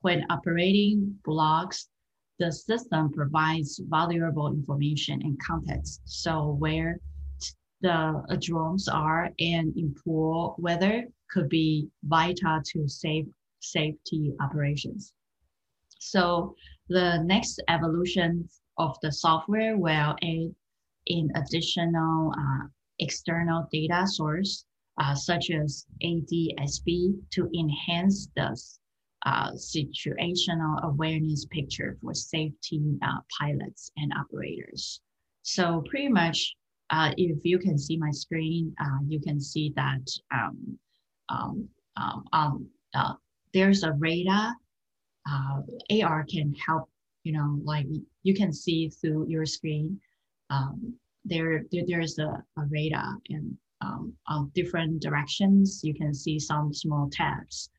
When 0.00 0.24
operating 0.30 1.18
blocks, 1.24 1.88
the 2.38 2.50
system 2.50 3.12
provides 3.12 3.80
valuable 3.88 4.48
information 4.52 5.20
and 5.22 5.38
context. 5.40 6.00
So 6.04 6.56
where 6.58 6.98
the 7.80 8.38
drones 8.40 8.88
are 8.88 9.30
and 9.38 9.76
in 9.76 9.94
poor 10.04 10.54
weather 10.58 11.04
could 11.30 11.48
be 11.48 11.88
vital 12.04 12.60
to 12.72 12.88
save 12.88 13.26
safety 13.64 14.32
operations. 14.40 15.12
So 15.98 16.54
the 16.88 17.22
next 17.24 17.62
evolution 17.68 18.48
of 18.78 18.96
the 19.02 19.12
software 19.12 19.76
will 19.78 20.16
add 20.22 20.54
in 21.06 21.30
additional 21.34 22.32
uh, 22.36 22.66
external 22.98 23.66
data 23.72 24.06
source, 24.06 24.64
uh, 25.00 25.14
such 25.14 25.50
as 25.50 25.86
ADSB 26.02 27.14
to 27.30 27.48
enhance 27.58 28.28
the 28.36 28.56
uh, 29.26 29.52
situational 29.52 30.82
awareness 30.82 31.46
picture 31.46 31.96
for 32.00 32.14
safety 32.14 32.98
uh, 33.02 33.20
pilots 33.38 33.90
and 33.96 34.12
operators. 34.18 35.00
So 35.42 35.82
pretty 35.88 36.08
much, 36.08 36.54
uh, 36.90 37.12
if 37.16 37.38
you 37.44 37.58
can 37.58 37.78
see 37.78 37.96
my 37.96 38.10
screen, 38.10 38.74
uh, 38.80 38.98
you 39.06 39.20
can 39.20 39.40
see 39.40 39.72
that 39.76 40.06
um, 40.32 40.78
um, 41.30 41.68
um, 41.96 42.24
um 42.32 43.18
there's 43.54 43.82
a 43.82 43.92
radar. 43.92 44.54
AR 45.90 46.24
can 46.28 46.52
help 46.54 46.90
you 47.24 47.32
know, 47.32 47.58
like 47.64 47.86
you 48.22 48.34
can 48.34 48.52
see 48.52 48.90
through 48.90 49.26
your 49.28 49.46
screen, 49.46 49.98
um, 50.50 50.94
there, 51.24 51.64
there 51.72 51.84
there's 51.86 52.18
a, 52.18 52.44
a 52.58 52.62
radar 52.68 53.16
and 53.30 53.56
um, 54.28 54.50
different 54.54 55.00
directions, 55.02 55.80
you 55.82 55.94
can 55.94 56.14
see 56.14 56.38
some 56.38 56.72
small 56.72 57.08
tabs 57.10 57.70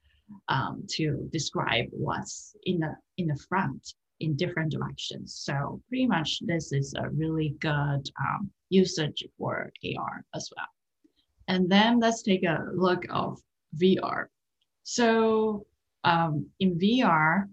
um, 0.49 0.83
to 0.89 1.27
describe 1.31 1.85
what's 1.91 2.55
in 2.63 2.79
the 2.79 2.95
in 3.17 3.27
the 3.27 3.39
front 3.49 3.93
in 4.19 4.35
different 4.35 4.71
directions. 4.71 5.35
So 5.35 5.81
pretty 5.89 6.07
much 6.07 6.39
this 6.41 6.71
is 6.71 6.93
a 6.95 7.09
really 7.09 7.55
good 7.59 8.09
um, 8.19 8.49
usage 8.69 9.23
for 9.37 9.71
AR 9.97 10.25
as 10.33 10.49
well. 10.55 10.67
And 11.47 11.69
then 11.69 11.99
let's 11.99 12.21
take 12.21 12.43
a 12.43 12.65
look 12.73 13.03
of 13.09 13.39
VR. 13.81 14.27
So 14.85 15.65
um, 16.03 16.47
in 16.59 16.77
VR, 16.77 17.49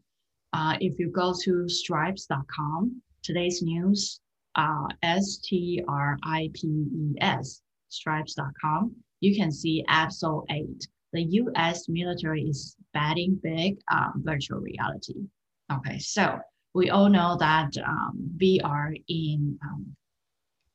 uh, 0.52 0.76
if 0.80 0.98
you 0.98 1.10
go 1.10 1.34
to 1.44 1.66
stripes.com, 1.66 3.00
today's 3.22 3.62
news, 3.62 4.20
uh, 4.54 4.86
S 5.02 5.38
T 5.42 5.82
R 5.88 6.18
I 6.24 6.50
P 6.52 6.66
E 6.68 7.14
S, 7.22 7.62
stripes.com, 7.88 8.94
you 9.20 9.34
can 9.34 9.50
see 9.50 9.82
episode 9.88 10.44
8. 10.50 10.86
The 11.14 11.22
US 11.22 11.88
military 11.88 12.42
is 12.42 12.76
betting 12.92 13.40
big 13.42 13.78
on 13.90 14.22
virtual 14.22 14.60
reality. 14.60 15.24
Okay, 15.72 15.98
so 15.98 16.38
we 16.74 16.90
all 16.90 17.08
know 17.08 17.38
that 17.40 17.70
um, 17.78 18.30
VR 18.36 18.92
in 19.08 19.58
um, 19.64 19.96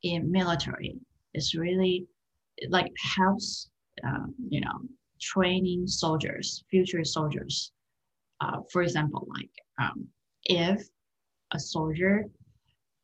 in 0.02 0.30
military 0.32 0.96
is 1.34 1.54
really 1.54 2.08
like 2.68 2.90
helps 3.16 3.70
uh, 4.04 4.26
you 4.48 4.60
know 4.60 4.80
training 5.20 5.86
soldiers, 5.86 6.64
future 6.70 7.04
soldiers. 7.04 7.72
Uh, 8.40 8.58
for 8.70 8.82
example, 8.82 9.26
like 9.36 9.50
um, 9.80 10.06
if 10.44 10.86
a 11.52 11.58
soldier, 11.58 12.24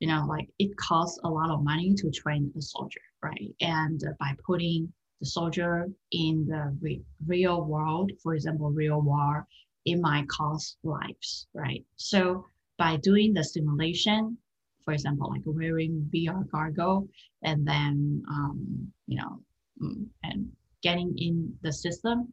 you 0.00 0.08
know, 0.08 0.24
like 0.28 0.48
it 0.58 0.76
costs 0.76 1.18
a 1.24 1.28
lot 1.28 1.50
of 1.50 1.64
money 1.64 1.94
to 1.94 2.10
train 2.10 2.52
a 2.56 2.62
soldier, 2.62 3.00
right? 3.22 3.54
And 3.60 4.00
by 4.20 4.34
putting 4.46 4.92
the 5.20 5.26
soldier 5.26 5.88
in 6.12 6.46
the 6.46 6.76
re- 6.80 7.02
real 7.26 7.64
world, 7.64 8.12
for 8.22 8.34
example, 8.34 8.70
real 8.70 9.00
war, 9.00 9.46
it 9.84 9.96
might 10.00 10.28
cost 10.28 10.76
lives, 10.82 11.46
right? 11.54 11.84
So 11.96 12.46
by 12.78 12.96
doing 12.96 13.32
the 13.34 13.44
simulation, 13.44 14.38
for 14.84 14.92
example, 14.92 15.30
like 15.30 15.42
wearing 15.44 16.08
VR 16.12 16.44
goggle 16.50 17.08
and 17.42 17.66
then, 17.66 18.22
um, 18.28 18.92
you 19.06 19.18
know, 19.18 19.40
mm, 19.82 20.06
and 20.22 20.50
getting 20.84 21.12
in 21.18 21.52
the 21.62 21.72
system, 21.72 22.32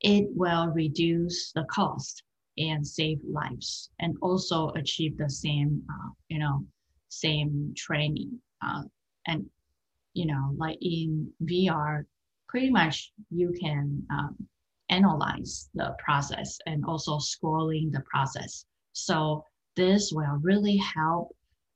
it 0.00 0.26
will 0.34 0.68
reduce 0.68 1.52
the 1.52 1.64
cost 1.64 2.22
and 2.56 2.86
save 2.86 3.18
lives 3.24 3.90
and 4.00 4.16
also 4.22 4.70
achieve 4.70 5.16
the 5.18 5.30
same 5.30 5.82
uh, 5.92 6.10
you 6.28 6.38
know 6.38 6.64
same 7.08 7.72
training 7.76 8.30
uh, 8.62 8.82
and 9.26 9.44
you 10.14 10.26
know 10.26 10.54
like 10.56 10.78
in 10.80 11.30
vr 11.44 12.04
pretty 12.48 12.70
much 12.70 13.12
you 13.30 13.52
can 13.60 14.02
um, 14.10 14.34
analyze 14.90 15.68
the 15.74 15.94
process 16.02 16.58
and 16.66 16.84
also 16.84 17.18
scrolling 17.18 17.92
the 17.92 18.02
process. 18.10 18.64
So 18.92 19.44
this 19.76 20.12
will 20.12 20.38
really 20.40 20.76
help 20.76 21.34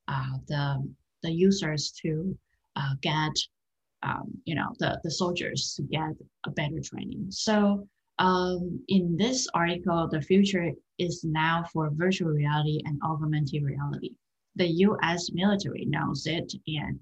uh, 0.08 0.38
the 0.48 0.92
the 1.22 1.30
users 1.30 1.92
to 2.02 2.36
uh, 2.74 2.94
get 3.00 3.32
um, 4.02 4.24
you 4.44 4.54
know 4.54 4.68
the 4.78 4.98
the 5.04 5.10
soldiers 5.10 5.74
to 5.76 5.82
get 5.82 6.12
a 6.46 6.50
better 6.50 6.80
training 6.80 7.26
so 7.30 7.86
um, 8.18 8.80
in 8.88 9.16
this 9.16 9.48
article, 9.54 10.08
the 10.08 10.20
future 10.20 10.70
is 10.98 11.24
now 11.24 11.64
for 11.72 11.90
virtual 11.92 12.30
reality 12.30 12.80
and 12.84 13.00
augmented 13.02 13.64
reality. 13.64 14.10
The 14.56 14.68
US 14.86 15.32
military 15.32 15.86
knows 15.86 16.26
it 16.26 16.52
and 16.66 17.00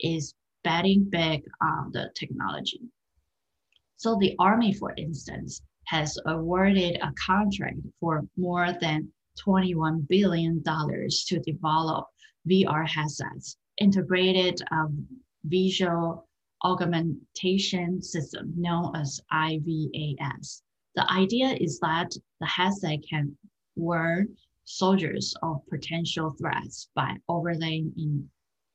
is 0.00 0.34
betting 0.62 1.08
big 1.10 1.42
on 1.62 1.90
the 1.92 2.10
technology. 2.14 2.80
So 3.96 4.16
the 4.20 4.36
Army, 4.38 4.72
for 4.72 4.94
instance, 4.96 5.62
has 5.86 6.16
awarded 6.26 6.96
a 7.02 7.12
contract 7.14 7.80
for 7.98 8.24
more 8.36 8.72
than 8.80 9.10
$21 9.44 10.06
billion 10.08 10.62
to 10.62 11.40
develop 11.40 12.06
VR 12.48 12.88
headsets, 12.88 13.56
integrated 13.78 14.62
um, 14.70 15.06
visual 15.44 16.28
augmentation 16.64 18.02
system 18.02 18.52
known 18.56 18.94
as 18.96 19.20
IVAS. 19.32 20.62
The 20.94 21.10
idea 21.10 21.56
is 21.60 21.78
that 21.80 22.10
the 22.40 22.46
headset 22.46 22.98
can 23.08 23.36
warn 23.76 24.36
soldiers 24.64 25.34
of 25.42 25.62
potential 25.68 26.34
threats 26.38 26.90
by 26.94 27.16
overlaying 27.28 27.92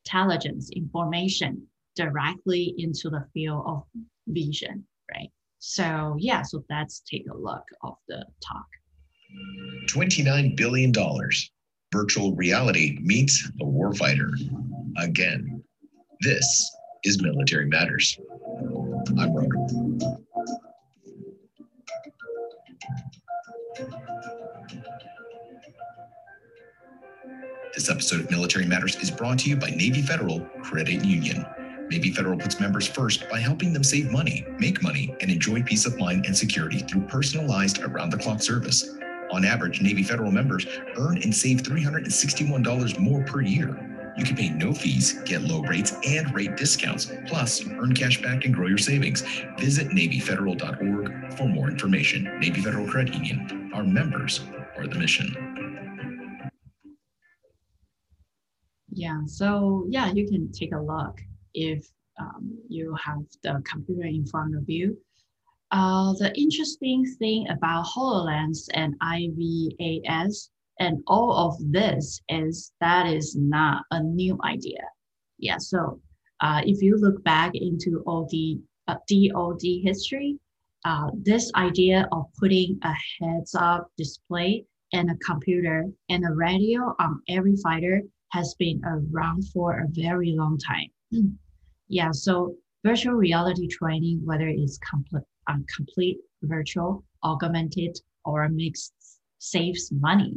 intelligence 0.05 0.69
information 0.75 1.67
directly 1.95 2.75
into 2.77 3.09
the 3.09 3.25
field 3.33 3.63
of 3.65 3.83
vision, 4.27 4.85
right? 5.13 5.29
So 5.59 6.15
yeah, 6.19 6.41
so 6.41 6.63
let's 6.69 7.01
take 7.09 7.25
a 7.29 7.37
look 7.37 7.63
of 7.83 7.95
the 8.07 8.25
talk. 8.45 8.67
$29 9.87 10.55
billion. 10.55 10.93
Virtual 11.91 12.35
reality 12.35 12.97
meets 13.01 13.49
the 13.57 13.65
warfighter. 13.65 14.31
Again, 14.97 15.63
this 16.21 16.75
is 17.05 17.21
Military 17.21 17.67
Matters. 17.67 18.19
I'm 19.19 19.31
Ronan. 19.31 20.15
This 27.75 27.91
episode 27.91 28.21
of 28.21 28.31
Military 28.31 28.65
Matters 28.65 28.95
is 28.95 29.12
brought 29.12 29.38
to 29.39 29.50
you 29.50 29.55
by 29.55 29.69
Navy 29.69 30.01
Federal 30.01 30.39
Credit 30.63 31.05
Union. 31.05 31.45
Navy 31.91 32.12
Federal 32.12 32.39
puts 32.39 32.59
members 32.59 32.88
first 32.88 33.29
by 33.29 33.39
helping 33.39 33.71
them 33.71 33.83
save 33.83 34.12
money, 34.12 34.43
make 34.57 34.81
money, 34.81 35.15
and 35.21 35.29
enjoy 35.29 35.62
peace 35.62 35.85
of 35.85 36.00
mind 36.00 36.25
and 36.25 36.35
security 36.35 36.79
through 36.79 37.01
personalized 37.03 37.83
around 37.83 38.09
the 38.09 38.17
clock 38.17 38.41
service. 38.41 38.95
On 39.31 39.45
average, 39.45 39.79
Navy 39.79 40.01
Federal 40.01 40.31
members 40.31 40.65
earn 40.97 41.21
and 41.21 41.35
save 41.35 41.62
$361 41.62 43.00
more 43.00 43.24
per 43.25 43.41
year. 43.41 43.94
You 44.17 44.24
can 44.24 44.36
pay 44.36 44.50
no 44.50 44.74
fees, 44.74 45.22
get 45.25 45.41
low 45.41 45.62
rates 45.62 45.93
and 46.05 46.34
rate 46.34 46.55
discounts, 46.55 47.12
plus 47.27 47.67
earn 47.67 47.93
cash 47.93 48.22
back 48.22 48.45
and 48.45 48.53
grow 48.53 48.67
your 48.67 48.77
savings. 48.77 49.22
Visit 49.60 49.89
NavyFederal.org 49.89 51.34
for 51.34 51.48
more 51.50 51.69
information. 51.69 52.24
Navy 52.39 52.62
Federal 52.62 52.88
Credit 52.88 53.13
Union. 53.13 53.72
Our 53.74 53.84
members 53.84 54.41
are 54.77 54.88
the 54.88 54.95
mission. 54.98 55.36
Yeah, 58.89 59.19
so 59.25 59.86
yeah, 59.89 60.12
you 60.13 60.25
can 60.25 60.51
take 60.53 60.74
a 60.74 60.79
look 60.79 61.19
if 61.53 61.86
um, 62.17 62.57
you 62.69 62.95
have 62.95 63.24
the 63.43 63.62
computer 63.69 64.07
in 64.07 64.25
front 64.25 64.55
of 64.55 64.63
you. 64.69 64.98
Uh, 65.72 66.13
the 66.13 66.34
interesting 66.39 67.05
thing 67.19 67.48
about 67.50 67.86
HoloLens 67.86 68.69
and 68.74 68.95
IVAS 69.01 70.50
and 70.79 71.01
all 71.08 71.32
of 71.34 71.55
this 71.72 72.22
is 72.29 72.74
that 72.82 73.08
is 73.08 73.36
not 73.36 73.84
a 73.91 74.01
new 74.01 74.38
idea. 74.44 74.82
Yeah, 75.38 75.58
so 75.58 76.01
uh, 76.41 76.62
if 76.65 76.82
you 76.82 76.98
look 76.98 77.24
back 77.24 77.51
into 77.53 78.03
all 78.05 78.27
the 78.29 78.60
uh, 78.88 78.96
DoD 79.08 79.62
history, 79.84 80.38
uh, 80.84 81.10
this 81.13 81.51
idea 81.55 82.08
of 82.12 82.25
putting 82.39 82.77
a 82.84 82.94
heads-up 83.20 83.88
display 83.98 84.65
and 84.94 85.10
a 85.10 85.15
computer 85.25 85.86
and 86.10 86.24
a 86.25 86.34
radio 86.34 86.96
on 87.00 87.22
every 87.27 87.55
fighter 87.58 88.01
has 88.32 88.53
been 88.60 88.82
around 88.86 89.44
for 89.50 89.79
a 89.79 89.88
very 89.89 90.34
long 90.38 90.58
time. 90.58 90.89
Yeah, 91.88 92.10
so 92.10 92.55
virtual 92.84 93.13
reality 93.13 93.67
training, 93.67 94.20
whether 94.24 94.48
it's 94.48 94.79
complete, 94.79 95.22
um, 95.48 95.63
complete 95.75 96.17
virtual, 96.41 97.03
augmented, 97.24 97.96
or 98.25 98.50
mixed, 98.50 98.94
saves 99.38 99.91
money, 99.91 100.34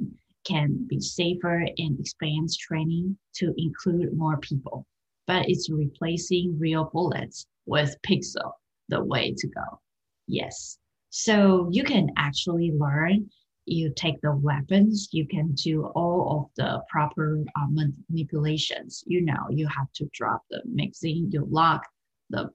can 0.48 0.86
be 0.88 1.00
safer 1.00 1.66
and 1.76 2.00
expands 2.00 2.56
training 2.56 3.16
to 3.34 3.52
include 3.56 4.16
more 4.16 4.38
people. 4.38 4.86
But 5.26 5.48
it's 5.48 5.70
replacing 5.70 6.58
real 6.58 6.90
bullets 6.92 7.46
with 7.66 7.94
pixel 8.06 8.52
the 8.88 9.04
way 9.04 9.34
to 9.36 9.46
go. 9.48 9.80
Yes. 10.26 10.78
So 11.10 11.68
you 11.70 11.84
can 11.84 12.08
actually 12.16 12.72
learn. 12.72 13.28
You 13.66 13.92
take 13.94 14.18
the 14.22 14.34
weapons, 14.34 15.10
you 15.12 15.26
can 15.26 15.52
do 15.52 15.86
all 15.88 16.38
of 16.38 16.50
the 16.56 16.80
proper 16.88 17.44
uh, 17.54 17.66
manipulations. 17.68 19.04
You 19.06 19.20
know, 19.20 19.46
you 19.50 19.68
have 19.68 19.92
to 19.96 20.08
drop 20.14 20.42
the 20.48 20.62
magazine, 20.64 21.28
you 21.30 21.46
lock 21.50 21.82
the 22.30 22.48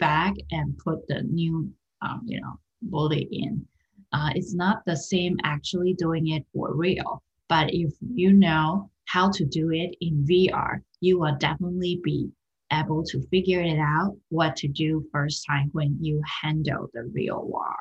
bag 0.00 0.34
and 0.50 0.76
put 0.78 1.06
the 1.06 1.22
new, 1.22 1.72
um, 2.02 2.22
you 2.24 2.40
know, 2.40 2.58
bullet 2.82 3.28
in. 3.30 3.64
Uh, 4.12 4.30
it's 4.34 4.52
not 4.54 4.84
the 4.84 4.96
same 4.96 5.36
actually 5.44 5.94
doing 5.94 6.28
it 6.28 6.44
for 6.52 6.74
real. 6.74 7.22
But 7.48 7.72
if 7.72 7.92
you 8.00 8.32
know 8.32 8.90
how 9.06 9.30
to 9.30 9.44
do 9.44 9.70
it 9.72 9.96
in 10.00 10.24
VR, 10.24 10.82
you 11.00 11.18
will 11.18 11.36
definitely 11.36 12.00
be 12.02 12.30
able 12.72 13.02
to 13.04 13.22
figure 13.28 13.62
it 13.62 13.78
out 13.78 14.16
what 14.28 14.56
to 14.56 14.68
do 14.68 15.04
first 15.10 15.46
time 15.46 15.70
when 15.72 15.96
you 16.00 16.22
handle 16.42 16.90
the 16.92 17.04
real 17.04 17.42
war. 17.44 17.74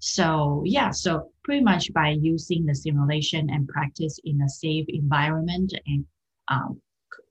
So 0.00 0.62
yeah, 0.66 0.90
so 0.90 1.30
pretty 1.44 1.62
much 1.62 1.92
by 1.92 2.16
using 2.20 2.66
the 2.66 2.74
simulation 2.74 3.50
and 3.50 3.68
practice 3.68 4.18
in 4.24 4.40
a 4.42 4.48
safe 4.48 4.86
environment 4.88 5.72
and 5.86 6.04
um, 6.48 6.80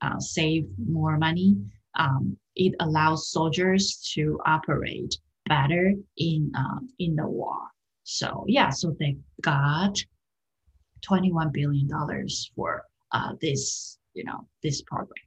uh, 0.00 0.18
save 0.18 0.66
more 0.78 1.18
money, 1.18 1.56
um, 1.96 2.36
it 2.56 2.74
allows 2.80 3.30
soldiers 3.30 4.10
to 4.14 4.40
operate 4.46 5.18
better 5.46 5.92
in 6.16 6.50
uh, 6.56 6.80
in 6.98 7.14
the 7.16 7.26
war. 7.26 7.58
So 8.04 8.44
yeah, 8.48 8.70
so 8.70 8.96
they 8.98 9.16
got 9.42 10.02
twenty 11.02 11.32
one 11.32 11.50
billion 11.52 11.86
dollars 11.88 12.50
for 12.54 12.84
uh, 13.12 13.32
this 13.40 13.98
you 14.14 14.24
know 14.24 14.46
this 14.62 14.82
program. 14.82 15.24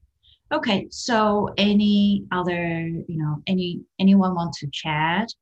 Okay, 0.51 0.87
so 0.91 1.51
any 1.57 2.23
other, 2.31 2.87
you 3.07 3.17
know, 3.17 3.41
any 3.47 3.81
anyone 3.99 4.35
want 4.35 4.53
to 4.53 4.67
chat? 4.71 5.33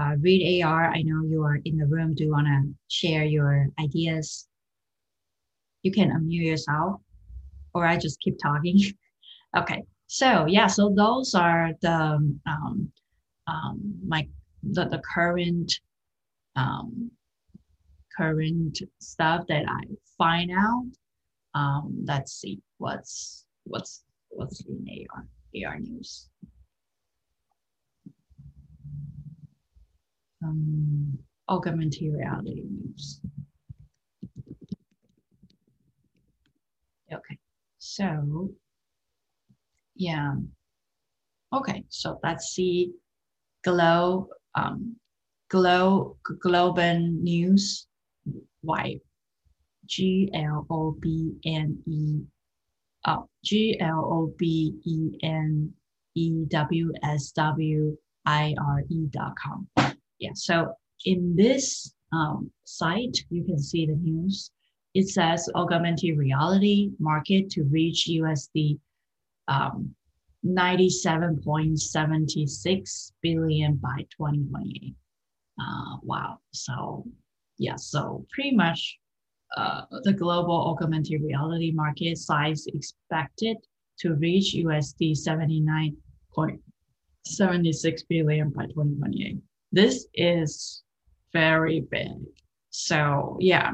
Uh, 0.00 0.14
read 0.20 0.62
AR, 0.62 0.90
I 0.90 1.02
know 1.02 1.22
you 1.24 1.42
are 1.42 1.58
in 1.66 1.76
the 1.76 1.86
room. 1.86 2.14
Do 2.14 2.24
you 2.24 2.30
want 2.30 2.46
to 2.46 2.74
share 2.88 3.24
your 3.24 3.66
ideas? 3.78 4.48
You 5.82 5.92
can 5.92 6.10
unmute 6.10 6.46
yourself, 6.46 7.00
or 7.74 7.86
I 7.86 7.98
just 7.98 8.20
keep 8.20 8.38
talking. 8.42 8.80
okay, 9.56 9.82
so 10.06 10.46
yeah, 10.46 10.66
so 10.66 10.94
those 10.96 11.34
are 11.34 11.72
the 11.82 12.38
um, 12.46 12.92
um, 13.46 13.94
my 14.06 14.26
the, 14.62 14.86
the 14.86 15.02
current 15.14 15.72
um, 16.56 17.10
current 18.16 18.78
stuff 19.00 19.46
that 19.48 19.64
I 19.68 19.82
find 20.18 20.50
out. 20.50 20.86
Um, 21.54 22.04
let's 22.06 22.32
see 22.40 22.60
what's 22.78 23.46
what's 23.64 24.04
what's 24.28 24.64
in 24.66 24.86
AR, 25.14 25.26
AR 25.66 25.78
news. 25.78 26.28
Um, 30.44 31.18
augmented 31.48 32.14
reality 32.14 32.62
news. 32.68 33.20
Okay, 37.12 37.38
so 37.78 38.50
yeah. 39.94 40.34
Okay, 41.52 41.84
so 41.90 42.18
let's 42.24 42.46
see 42.46 42.92
Glow, 43.62 44.28
um, 44.54 44.96
Glow, 45.50 46.16
Global 46.40 46.98
News, 46.98 47.86
Y, 48.62 49.00
G 49.86 50.30
L 50.34 50.66
O 50.70 50.96
B 51.00 51.32
N 51.44 51.78
E 51.86 52.20
oh, 53.06 53.28
G 53.44 53.78
L 53.80 54.04
O 54.04 54.34
B 54.38 54.74
E 54.84 55.18
N 55.22 55.72
E 56.14 56.44
W 56.48 56.92
S 57.02 57.32
W 57.32 57.96
I 58.26 58.54
R 58.58 58.82
E 58.88 59.06
dot 59.10 59.32
com. 59.36 59.66
Yeah, 60.18 60.32
so 60.34 60.74
in 61.04 61.34
this 61.34 61.94
um, 62.12 62.50
site, 62.64 63.18
you 63.30 63.44
can 63.44 63.58
see 63.58 63.86
the 63.86 63.96
news. 63.96 64.50
It 64.94 65.08
says 65.08 65.48
augmented 65.54 66.18
reality 66.18 66.90
market 66.98 67.48
to 67.50 67.62
reach 67.64 68.08
USD 68.10 68.78
um, 69.48 69.94
97.76 70.44 73.12
billion 73.22 73.76
by 73.76 74.06
2028. 74.16 74.94
Uh, 75.60 75.96
wow. 76.02 76.38
So, 76.52 77.06
yeah, 77.62 77.76
so 77.76 78.26
pretty 78.34 78.56
much 78.56 78.98
uh, 79.56 79.82
the 80.02 80.12
global 80.12 80.70
augmented 80.70 81.22
reality 81.22 81.70
market 81.70 82.18
size 82.18 82.66
expected 82.66 83.56
to 84.00 84.14
reach 84.14 84.56
USD 84.56 85.12
79.76 85.12 88.02
billion 88.08 88.50
by 88.50 88.66
2028. 88.66 89.38
This 89.70 90.08
is 90.14 90.82
very 91.32 91.82
big. 91.88 92.10
So 92.70 93.36
yeah, 93.40 93.70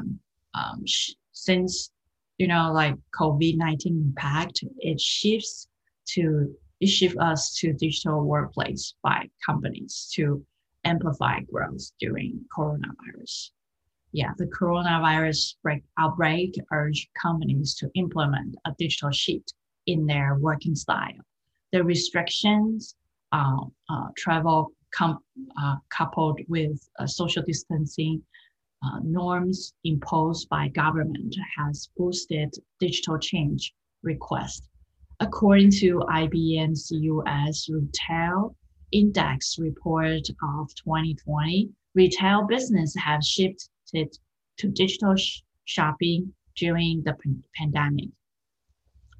um, 0.53 0.83
since 1.31 1.89
you 2.37 2.47
know 2.47 2.71
like 2.71 2.93
COVID-19 3.19 3.87
impact, 3.87 4.63
it 4.77 5.01
shifts 5.01 5.67
to 6.09 6.55
it 6.79 6.87
shifts 6.87 7.17
us 7.19 7.55
to 7.55 7.73
digital 7.73 8.23
workplace 8.23 8.93
by 9.01 9.27
companies 9.43 10.11
to 10.13 10.45
amplify 10.83 11.39
growth 11.51 11.91
during 11.99 12.45
coronavirus 12.55 13.49
yeah, 14.11 14.31
the 14.37 14.47
coronavirus 14.47 15.55
break, 15.61 15.83
outbreak 15.97 16.55
urged 16.71 17.09
companies 17.21 17.75
to 17.75 17.89
implement 17.95 18.55
a 18.65 18.73
digital 18.77 19.11
shift 19.11 19.53
in 19.85 20.05
their 20.05 20.35
working 20.39 20.75
style. 20.75 21.19
The 21.71 21.83
restrictions, 21.83 22.95
uh, 23.31 23.65
uh, 23.89 24.07
travel 24.17 24.71
com- 24.93 25.23
uh, 25.61 25.75
coupled 25.89 26.39
with 26.47 26.79
uh, 26.99 27.05
social 27.05 27.43
distancing 27.43 28.21
uh, 28.83 28.99
norms 29.03 29.73
imposed 29.83 30.47
by 30.49 30.69
government 30.69 31.35
has 31.57 31.89
boosted 31.97 32.53
digital 32.79 33.19
change 33.19 33.73
requests. 34.03 34.67
According 35.19 35.71
to 35.81 36.01
IBM's 36.09 36.89
US 36.91 37.67
Retail 37.69 38.55
Index 38.91 39.59
report 39.59 40.27
of 40.41 40.73
2020, 40.75 41.69
retail 41.93 42.47
business 42.47 42.95
have 42.95 43.23
to 43.91 44.67
digital 44.69 45.15
sh- 45.15 45.41
shopping 45.65 46.33
during 46.55 47.03
the 47.03 47.13
p- 47.13 47.43
pandemic. 47.55 48.09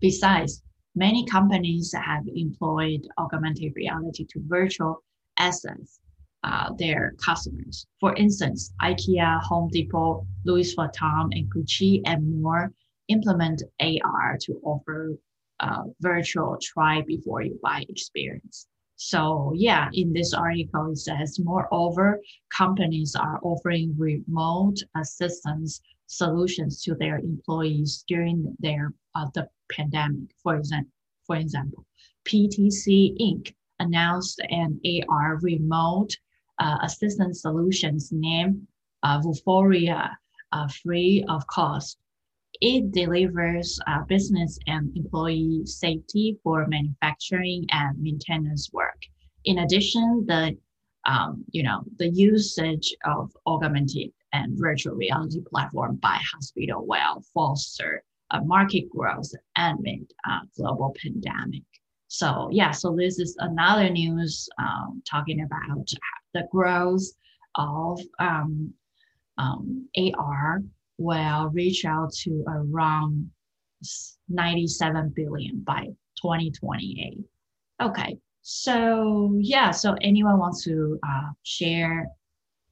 Besides, 0.01 0.63
many 0.95 1.25
companies 1.25 1.93
have 1.93 2.23
employed 2.27 3.07
augmented 3.17 3.73
reality 3.75 4.25
to 4.25 4.41
virtual 4.47 5.03
assets 5.37 5.99
uh, 6.43 6.73
their 6.77 7.13
customers. 7.23 7.85
For 7.99 8.15
instance, 8.15 8.73
IKEA, 8.81 9.41
Home 9.43 9.69
Depot, 9.71 10.25
Louis 10.45 10.73
Vuitton, 10.75 11.29
and 11.31 11.51
Gucci, 11.53 12.01
and 12.05 12.41
more 12.41 12.71
implement 13.09 13.63
AR 13.79 14.37
to 14.41 14.59
offer 14.63 15.17
uh, 15.59 15.83
virtual 15.99 16.57
try 16.61 17.01
before 17.01 17.41
you 17.41 17.59
buy 17.61 17.83
experience. 17.89 18.67
So 19.01 19.53
yeah, 19.55 19.87
in 19.93 20.11
this 20.11 20.33
article 20.33 20.91
it 20.91 20.97
says, 20.97 21.39
moreover, 21.39 22.19
companies 22.49 23.15
are 23.15 23.39
offering 23.41 23.95
remote 23.97 24.75
assistance 24.97 25.79
solutions 26.07 26.81
to 26.83 26.95
their 26.95 27.17
employees 27.19 28.03
during 28.09 28.53
their 28.59 28.93
uh, 29.15 29.27
the 29.33 29.47
pandemic. 29.71 30.35
For 30.43 30.57
example, 30.57 30.91
for 31.25 31.37
example, 31.37 31.85
PTC 32.25 33.15
Inc. 33.21 33.55
announced 33.79 34.41
an 34.49 34.81
AR 34.85 35.39
remote 35.43 36.13
uh, 36.59 36.79
assistance 36.81 37.41
solutions 37.41 38.11
named 38.11 38.67
uh, 39.03 39.21
Vuforia, 39.21 40.11
uh, 40.51 40.67
free 40.83 41.23
of 41.29 41.47
cost. 41.47 41.99
It 42.61 42.91
delivers 42.91 43.79
uh, 43.87 44.03
business 44.03 44.59
and 44.67 44.95
employee 44.97 45.61
safety 45.65 46.37
for 46.43 46.67
manufacturing 46.67 47.65
and 47.71 47.97
maintenance 47.99 48.69
work. 48.73 49.01
In 49.45 49.59
addition, 49.59 50.25
the 50.27 50.57
um, 51.05 51.45
you 51.51 51.63
know 51.63 51.83
the 51.97 52.09
usage 52.09 52.93
of 53.05 53.31
augmented 53.47 54.11
and 54.33 54.59
virtual 54.59 54.95
reality 54.95 55.41
platform 55.49 55.95
by 55.95 56.19
hospital 56.33 56.85
will 56.85 57.23
foster 57.33 58.03
a 58.31 58.41
market 58.41 58.89
growth 58.89 59.31
amid 59.55 60.11
uh, 60.29 60.41
global 60.55 60.93
pandemic. 61.01 61.63
So 62.09 62.49
yeah, 62.51 62.71
so 62.71 62.95
this 62.95 63.19
is 63.19 63.35
another 63.39 63.89
news 63.89 64.49
um, 64.59 65.01
talking 65.09 65.41
about 65.41 65.87
the 66.33 66.47
growth 66.51 67.07
of 67.55 67.99
um, 68.19 68.73
um, 69.37 69.87
AR 69.97 70.61
will 70.99 71.49
reach 71.49 71.85
out 71.85 72.11
to 72.13 72.43
around 72.47 73.31
97 74.27 75.13
billion 75.15 75.61
by 75.61 75.85
2028. 76.21 77.17
Okay, 77.81 78.17
so 78.41 79.33
yeah, 79.39 79.71
so 79.71 79.95
anyone 80.01 80.37
wants 80.37 80.63
to 80.65 80.99
uh, 81.07 81.31
share 81.43 82.07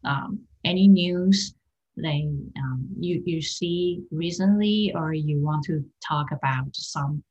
um, 0.04 0.42
any 0.66 0.88
news 0.88 1.56
they 1.96 2.30
um, 2.58 2.88
you 3.00 3.24
you 3.26 3.42
see 3.42 4.04
recently, 4.12 4.92
or 4.94 5.14
you 5.14 5.40
want 5.40 5.64
to 5.66 5.84
talk 6.08 6.28
about 6.32 6.68
some 6.74 7.24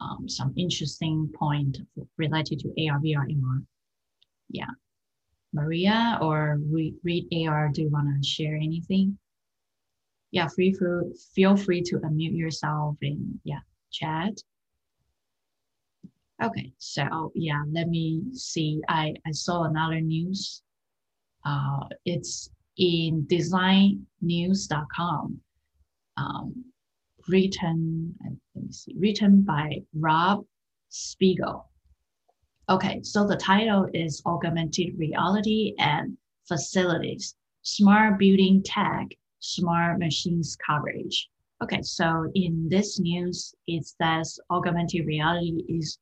um, 0.00 0.28
some 0.28 0.52
interesting 0.56 1.30
point 1.38 1.78
related 2.18 2.58
to 2.60 2.68
AR, 2.88 2.98
VR, 2.98 3.30
MR. 3.30 3.64
Yeah. 4.50 4.70
Maria 5.52 6.18
or 6.20 6.58
read 6.68 7.26
AR, 7.46 7.68
do 7.72 7.82
you 7.82 7.88
want 7.88 8.08
to 8.08 8.28
share 8.28 8.56
anything? 8.56 9.16
Yeah, 10.34 10.48
free 10.48 10.72
for, 10.72 11.04
feel 11.32 11.56
free 11.56 11.80
to 11.82 11.98
unmute 11.98 12.36
yourself 12.36 12.96
in 13.02 13.38
yeah 13.44 13.60
chat. 13.92 14.32
Okay, 16.42 16.72
so 16.78 17.30
yeah, 17.36 17.62
let 17.70 17.88
me 17.88 18.20
see. 18.32 18.80
I, 18.88 19.14
I 19.24 19.30
saw 19.30 19.62
another 19.62 20.00
news. 20.00 20.62
Uh, 21.46 21.84
it's 22.04 22.50
in 22.76 23.24
designnews.com. 23.30 25.40
Um, 26.16 26.64
written, 27.28 28.16
let 28.24 28.32
me 28.64 28.72
see, 28.72 28.96
written 28.98 29.42
by 29.42 29.82
Rob 29.94 30.44
Spiegel. 30.88 31.70
Okay, 32.68 33.02
so 33.04 33.24
the 33.24 33.36
title 33.36 33.86
is 33.94 34.20
Augmented 34.26 34.98
Reality 34.98 35.74
and 35.78 36.16
Facilities, 36.48 37.36
Smart 37.62 38.18
Building 38.18 38.64
Tech, 38.64 39.06
Smart 39.44 39.98
Machines 39.98 40.56
Coverage. 40.66 41.28
Okay, 41.62 41.82
so 41.82 42.30
in 42.34 42.66
this 42.70 42.98
news, 42.98 43.54
it 43.66 43.84
says 43.84 44.38
augmented 44.50 45.04
reality 45.06 45.62
is 45.68 45.98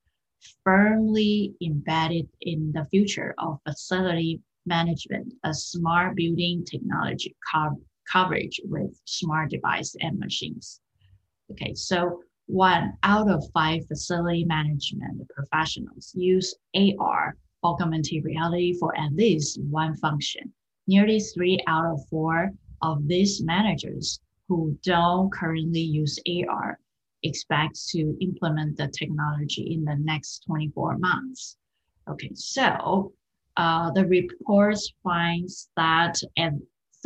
firmly 0.63 1.53
embedded 1.61 2.29
in 2.43 2.71
the 2.73 2.87
future 2.91 3.35
of 3.39 3.59
facility 3.69 4.41
management, 4.65 5.35
a 5.43 5.53
smart 5.53 6.15
building 6.15 6.65
technology 6.65 7.35
co- 7.53 7.83
coverage 8.11 8.61
with 8.65 8.97
smart 9.07 9.51
device 9.51 9.97
and 10.01 10.21
machines. 10.21 10.81
Okay, 11.51 11.75
so 11.75 12.23
one 12.47 12.93
out 13.03 13.29
of 13.29 13.43
five 13.53 13.85
facility 13.89 14.45
management 14.45 15.29
professionals 15.31 16.13
use 16.15 16.55
AR, 16.77 17.37
augmented 17.65 18.25
reality, 18.25 18.75
for 18.79 18.97
at 18.97 19.13
least 19.15 19.61
one 19.63 19.97
function. 19.97 20.53
Nearly 20.87 21.19
three 21.19 21.59
out 21.67 21.93
of 21.93 22.07
four 22.09 22.53
of 22.83 23.07
these 23.07 23.43
managers 23.43 24.21
who 24.49 24.77
don't 24.83 25.33
currently 25.33 25.81
use 25.81 26.19
AR 26.27 26.79
expect 27.23 27.79
to 27.89 28.17
implement 28.21 28.77
the 28.77 28.89
technology 28.89 29.75
in 29.75 29.85
the 29.85 29.97
next 29.97 30.45
24 30.47 30.99
months. 30.99 31.57
Okay, 32.09 32.31
so 32.35 33.13
uh, 33.57 33.91
the 33.93 34.07
report 34.07 34.79
finds 35.03 35.71
that 35.77 36.21
at 36.37 36.53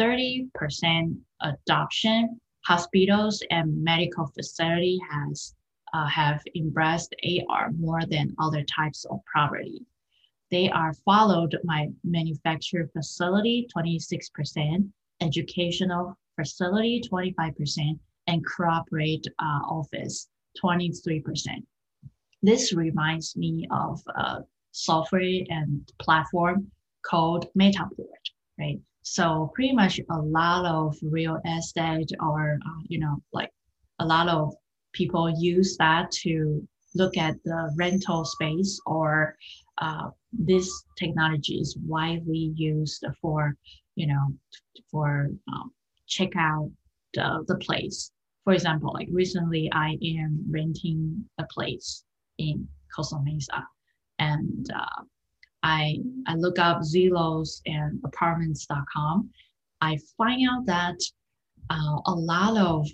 30% 0.01 1.17
adoption, 1.43 2.41
hospitals 2.65 3.43
and 3.51 3.83
medical 3.83 4.27
facility 4.27 4.99
has 5.11 5.55
uh, 5.95 6.07
have 6.07 6.43
embraced 6.57 7.15
AR 7.49 7.71
more 7.73 8.05
than 8.07 8.35
other 8.39 8.65
types 8.65 9.05
of 9.07 9.21
property. 9.25 9.83
They 10.51 10.69
are 10.71 10.93
followed 11.05 11.57
by 11.65 11.89
manufacturer 12.05 12.89
facility 12.93 13.69
26%, 13.77 14.89
educational 15.21 16.17
facility 16.37 17.03
25%, 17.11 17.99
and 18.27 18.43
corporate 18.45 19.27
uh, 19.39 19.61
office 19.69 20.29
23%. 20.63 21.23
This 22.43 22.73
reminds 22.73 23.37
me 23.37 23.67
of 23.71 24.01
a 24.17 24.39
software 24.73 25.43
and 25.49 25.91
platform 26.01 26.71
called 27.05 27.47
Matterport, 27.59 28.25
right? 28.59 28.79
So 29.03 29.51
pretty 29.55 29.73
much 29.73 30.01
a 30.11 30.19
lot 30.19 30.67
of 30.67 30.97
real 31.03 31.41
estate 31.57 32.11
or, 32.21 32.59
uh, 32.67 32.81
you 32.89 32.99
know, 32.99 33.23
like 33.33 33.51
a 34.01 34.07
lot 34.07 34.29
of 34.29 34.55
people 34.93 35.33
use 35.39 35.77
that 35.79 36.11
to 36.11 36.67
look 36.95 37.17
at 37.17 37.37
the 37.45 37.73
rental 37.77 38.25
space 38.25 38.81
or 38.87 39.37
uh, 39.79 40.09
this 40.33 40.85
technology 40.99 41.55
is 41.55 41.77
widely 41.87 42.53
used 42.57 43.05
for, 43.21 43.57
you 43.97 44.07
know, 44.07 44.29
for 44.91 45.29
um, 45.53 45.73
check 46.07 46.31
out 46.37 46.71
the, 47.15 47.45
the 47.49 47.57
place. 47.57 48.13
For 48.45 48.53
example, 48.53 48.93
like 48.95 49.09
recently 49.11 49.69
I 49.73 49.99
am 50.03 50.45
renting 50.49 51.25
a 51.39 51.45
place 51.51 52.05
in 52.39 52.69
Costa 52.95 53.19
Mesa 53.23 53.67
and 54.19 54.71
uh, 54.73 55.03
I, 55.63 55.99
I 56.29 56.35
look 56.37 56.59
up 56.59 56.83
Zillows 56.83 57.61
and 57.67 58.01
apartments.com, 58.05 59.31
I 59.81 59.99
find 60.17 60.49
out 60.49 60.67
that 60.67 60.97
uh, 61.71 61.99
a 62.07 62.15
lot 62.15 62.57
of, 62.57 62.87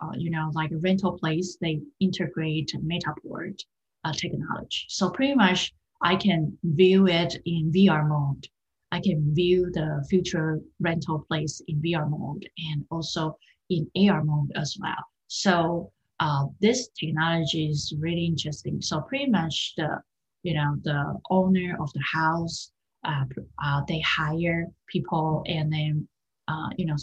uh, 0.00 0.10
you 0.16 0.30
know, 0.30 0.50
like 0.52 0.70
rental 0.80 1.16
place, 1.16 1.56
they 1.60 1.80
integrate 2.00 2.72
Matterport 2.84 3.60
uh, 4.04 4.12
technology. 4.12 4.84
So 4.88 5.10
pretty 5.10 5.34
much 5.34 5.72
I 6.02 6.16
can 6.16 6.58
view 6.64 7.06
it 7.06 7.36
in 7.46 7.70
VR 7.72 8.08
mode. 8.08 8.48
I 8.92 9.00
can 9.00 9.34
view 9.34 9.70
the 9.72 10.06
future 10.08 10.60
rental 10.78 11.24
place 11.26 11.62
in 11.66 11.80
VR 11.82 12.08
mode 12.08 12.46
and 12.70 12.84
also 12.90 13.36
in 13.70 13.90
AR 13.96 14.22
mode 14.22 14.52
as 14.54 14.76
well. 14.78 15.04
So 15.28 15.90
uh, 16.20 16.44
this 16.60 16.88
technology 16.90 17.68
is 17.68 17.94
really 17.98 18.26
interesting. 18.26 18.82
So 18.82 19.00
pretty 19.00 19.30
much 19.30 19.72
the 19.76 20.02
you 20.42 20.54
know 20.54 20.76
the 20.82 21.18
owner 21.30 21.76
of 21.80 21.92
the 21.94 22.04
house 22.12 22.72
uh, 23.04 23.24
uh, 23.64 23.80
they 23.88 24.00
hire 24.00 24.66
people 24.88 25.42
and 25.46 25.72
then 25.72 26.08
uh, 26.48 26.68
you 26.76 26.86
know 26.86 26.96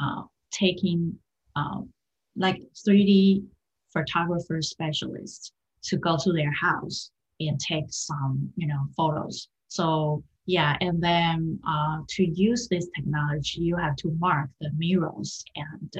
uh, 0.00 0.22
taking 0.52 1.14
um, 1.56 1.88
like 2.36 2.60
3d 2.86 3.44
photographer 3.92 4.60
specialists 4.60 5.52
to 5.82 5.96
go 5.96 6.16
to 6.22 6.32
their 6.32 6.52
house 6.52 7.10
and 7.40 7.58
take 7.58 7.86
some 7.88 8.52
you 8.56 8.66
know 8.66 8.82
photos 8.96 9.48
so 9.68 10.22
yeah 10.56 10.72
and 10.80 10.96
then 11.02 11.58
uh, 11.72 11.98
to 12.14 12.22
use 12.48 12.62
this 12.68 12.86
technology 12.96 13.60
you 13.68 13.76
have 13.76 13.96
to 13.96 14.08
mark 14.26 14.48
the 14.60 14.70
mirrors 14.82 15.44
and 15.56 15.92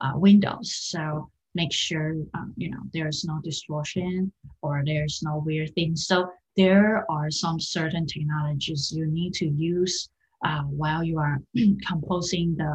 uh, 0.00 0.12
windows 0.14 0.68
so 0.92 1.30
make 1.54 1.72
sure 1.72 2.14
um, 2.34 2.52
you 2.56 2.70
know 2.70 2.82
there's 2.92 3.24
no 3.24 3.40
distortion 3.42 4.32
or 4.62 4.82
there's 4.84 5.20
no 5.22 5.42
weird 5.44 5.74
things. 5.74 6.06
So 6.06 6.16
there 6.56 7.04
are 7.10 7.30
some 7.30 7.58
certain 7.60 8.06
technologies 8.06 8.92
you 8.94 9.06
need 9.06 9.32
to 9.34 9.46
use 9.46 10.08
uh, 10.44 10.62
while 10.62 11.02
you 11.02 11.18
are 11.18 11.38
composing 11.90 12.48
the 12.56 12.74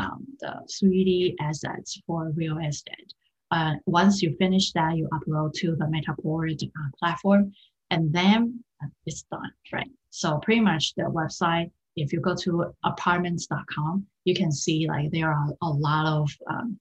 um, 0.00 0.24
the 0.40 0.52
3D 0.76 1.34
assets 1.40 2.00
for 2.06 2.30
real 2.36 2.58
estate. 2.58 3.10
Uh, 3.50 3.74
once 3.86 4.22
you 4.22 4.36
finish 4.38 4.70
that, 4.72 4.96
you 4.96 5.08
upload 5.16 5.52
to 5.54 5.74
the 5.80 5.86
Matterport 5.94 6.62
uh, 6.62 6.88
platform, 7.00 7.52
and 7.90 8.12
then 8.12 8.62
uh, 8.80 8.86
it's 9.06 9.22
done, 9.32 9.50
right? 9.72 9.90
So 10.10 10.38
pretty 10.38 10.60
much 10.60 10.94
the 10.94 11.04
website. 11.04 11.70
If 11.96 12.12
you 12.12 12.20
go 12.20 12.34
to 12.34 12.72
apartments.com, 12.84 14.06
you 14.24 14.34
can 14.34 14.52
see 14.52 14.86
like 14.88 15.10
there 15.10 15.30
are 15.30 15.46
a 15.62 15.68
lot 15.68 16.06
of 16.06 16.30
um, 16.48 16.78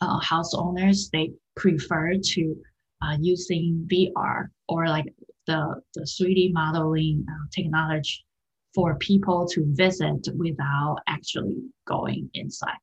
uh, 0.00 0.18
house 0.20 0.54
owners 0.54 1.08
they 1.12 1.32
prefer 1.56 2.14
to 2.14 2.56
uh, 3.02 3.16
using 3.20 3.86
VR 3.90 4.48
or 4.68 4.88
like 4.88 5.06
the, 5.46 5.80
the 5.94 6.02
3D 6.02 6.52
modeling 6.52 7.24
uh, 7.28 7.46
technology 7.54 8.24
for 8.74 8.96
people 8.96 9.46
to 9.48 9.64
visit 9.74 10.28
without 10.36 10.98
actually 11.08 11.56
going 11.86 12.28
inside. 12.34 12.76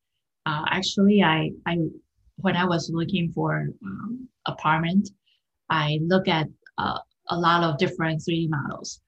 Uh, 0.45 0.65
actually, 0.69 1.21
I, 1.21 1.51
I 1.67 1.77
when 2.37 2.57
I 2.57 2.65
was 2.65 2.89
looking 2.91 3.31
for 3.31 3.67
um, 3.85 4.27
apartment, 4.47 5.09
I 5.69 5.99
look 6.01 6.27
at 6.27 6.47
uh, 6.77 6.97
a 7.29 7.37
lot 7.37 7.63
of 7.63 7.77
different 7.77 8.21
3D 8.21 8.49
models. 8.49 9.01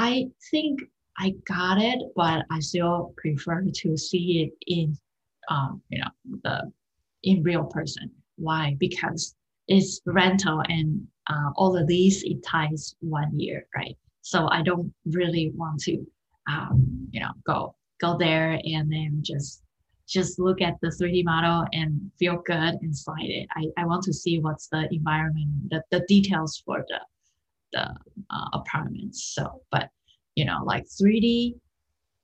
I 0.00 0.28
think 0.50 0.80
I 1.18 1.34
got 1.46 1.78
it, 1.78 1.98
but 2.16 2.46
I 2.50 2.60
still 2.60 3.12
prefer 3.18 3.62
to 3.62 3.96
see 3.98 4.26
it 4.44 4.52
in, 4.66 4.96
um, 5.50 5.82
you 5.90 6.00
know, 6.00 6.38
the 6.42 6.72
in 7.22 7.42
real 7.42 7.64
person. 7.64 8.10
Why? 8.36 8.76
Because 8.80 9.36
it's 9.68 10.00
rental 10.06 10.62
and 10.68 11.06
uh, 11.28 11.50
all 11.54 11.72
the 11.72 11.84
lease 11.84 12.22
it 12.24 12.42
ties 12.42 12.96
one 13.00 13.38
year, 13.38 13.66
right? 13.76 13.94
So 14.22 14.48
I 14.50 14.62
don't 14.62 14.90
really 15.04 15.52
want 15.54 15.80
to, 15.80 16.06
um, 16.50 17.08
you 17.10 17.20
know, 17.20 17.32
go 17.46 17.74
go 18.00 18.16
there 18.16 18.58
and 18.64 18.90
then 18.90 19.20
just 19.20 19.62
just 20.08 20.38
look 20.38 20.62
at 20.62 20.80
the 20.80 20.88
3D 20.88 21.24
model 21.24 21.66
and 21.74 22.10
feel 22.18 22.38
good 22.46 22.74
inside 22.80 23.30
it. 23.40 23.46
I, 23.54 23.66
I 23.76 23.84
want 23.84 24.02
to 24.04 24.14
see 24.14 24.40
what's 24.40 24.68
the 24.68 24.88
environment, 24.90 25.50
the, 25.68 25.82
the 25.90 26.04
details 26.08 26.62
for 26.64 26.86
the 26.88 27.00
the 27.72 27.94
uh, 28.30 28.48
apartments. 28.52 29.32
So, 29.34 29.62
but 29.70 29.88
you 30.34 30.44
know, 30.44 30.62
like 30.64 30.86
3D, 30.86 31.54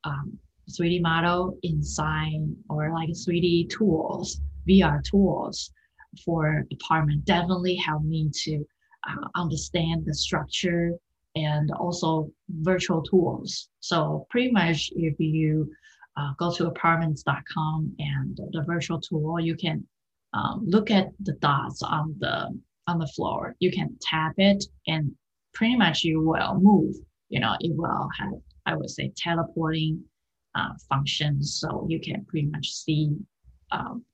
um, 0.04 0.38
3D 0.70 1.00
model 1.02 1.58
inside 1.62 2.40
or 2.68 2.92
like 2.92 3.10
3D 3.10 3.70
tools, 3.70 4.40
VR 4.68 5.02
tools 5.02 5.72
for 6.24 6.64
apartment 6.72 7.24
definitely 7.24 7.76
help 7.76 8.02
me 8.02 8.30
to 8.32 8.64
uh, 9.08 9.28
understand 9.34 10.04
the 10.06 10.14
structure 10.14 10.92
and 11.34 11.70
also 11.72 12.30
virtual 12.48 13.02
tools. 13.02 13.68
So 13.80 14.26
pretty 14.30 14.50
much 14.50 14.90
if 14.96 15.14
you 15.18 15.70
uh, 16.16 16.32
go 16.38 16.52
to 16.54 16.66
apartments.com 16.66 17.94
and 17.98 18.38
the 18.52 18.62
virtual 18.66 19.00
tool, 19.00 19.38
you 19.38 19.54
can 19.54 19.86
um, 20.32 20.64
look 20.66 20.90
at 20.90 21.08
the 21.20 21.34
dots 21.34 21.82
on 21.82 22.14
the 22.18 22.58
on 22.88 22.98
the 22.98 23.06
floor. 23.08 23.54
You 23.58 23.70
can 23.70 23.96
tap 24.00 24.34
it 24.38 24.64
and 24.86 25.12
pretty 25.56 25.76
much 25.76 26.04
you 26.04 26.20
will 26.20 26.58
move. 26.60 26.94
You 27.28 27.40
know, 27.40 27.54
it 27.60 27.74
will 27.76 28.08
have 28.18 28.34
I 28.66 28.74
would 28.74 28.90
say 28.90 29.12
teleporting 29.16 30.02
uh, 30.54 30.72
functions, 30.88 31.58
so 31.60 31.86
you 31.88 32.00
can 32.00 32.24
pretty 32.24 32.48
much 32.48 32.68
see 32.72 33.16
um, 33.72 34.04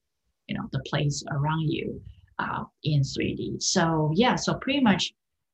you 0.46 0.56
know 0.56 0.68
the 0.72 0.82
place 0.86 1.22
around 1.30 1.68
you 1.68 2.00
uh, 2.38 2.64
in 2.84 3.00
3D. 3.00 3.62
So 3.62 4.12
yeah, 4.14 4.36
so 4.36 4.54
pretty 4.54 4.80
much 4.80 5.12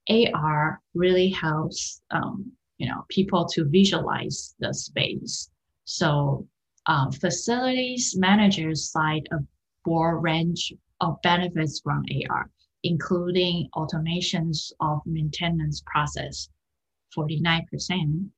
AR 0.09 0.81
really 0.95 1.29
helps 1.29 2.03
um, 2.11 2.53
you 2.79 2.89
know 2.89 3.05
people 3.09 3.47
to 3.55 3.65
visualize 3.65 4.55
the 4.61 4.73
space 4.73 5.51
so 5.91 6.47
uh, 6.85 7.11
facilities 7.11 8.15
managers 8.15 8.91
cite 8.91 9.27
a 9.33 9.39
broad 9.85 10.23
range 10.23 10.75
of 11.01 11.17
benefits 11.23 11.81
from 11.81 12.05
AR, 12.29 12.51
including 12.89 13.69
automations 13.75 14.73
of 14.81 15.03
maintenance 15.05 15.83
process, 15.85 16.49
49%, 17.15 18.31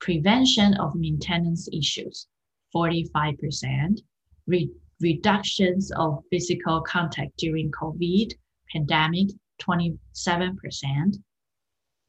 prevention 0.00 0.72
of 0.78 0.94
maintenance 0.94 1.68
issues, 1.74 2.26
45%, 2.74 4.00
re- 4.46 4.70
reductions 5.02 5.92
of 5.92 6.24
physical 6.30 6.80
contact 6.80 7.36
during 7.36 7.70
COVID 7.70 8.32
pandemic, 8.72 9.28
27%, 9.60 9.98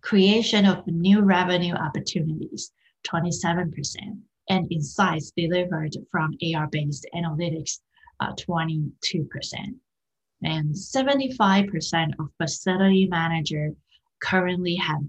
creation 0.02 0.66
of 0.66 0.88
new 0.88 1.20
revenue 1.22 1.74
opportunities, 1.74 2.72
27%, 3.06 4.22
and 4.48 4.72
insights 4.72 5.32
delivered 5.36 5.98
from 6.10 6.38
AR-based 6.56 7.06
analytics, 7.14 7.80
uh, 8.22 8.32
22%. 8.36 8.94
And 10.43 10.73
75% 10.73 12.13
of 12.19 12.30
facility 12.38 13.08
managers 13.08 13.75
currently 14.21 14.75
have, 14.75 15.02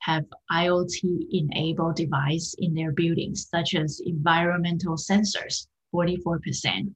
have 0.00 0.24
IoT-enabled 0.50 1.96
device 1.96 2.54
in 2.58 2.74
their 2.74 2.92
buildings, 2.92 3.48
such 3.48 3.74
as 3.74 4.00
environmental 4.06 4.96
sensors, 4.96 5.66
44%, 5.94 6.94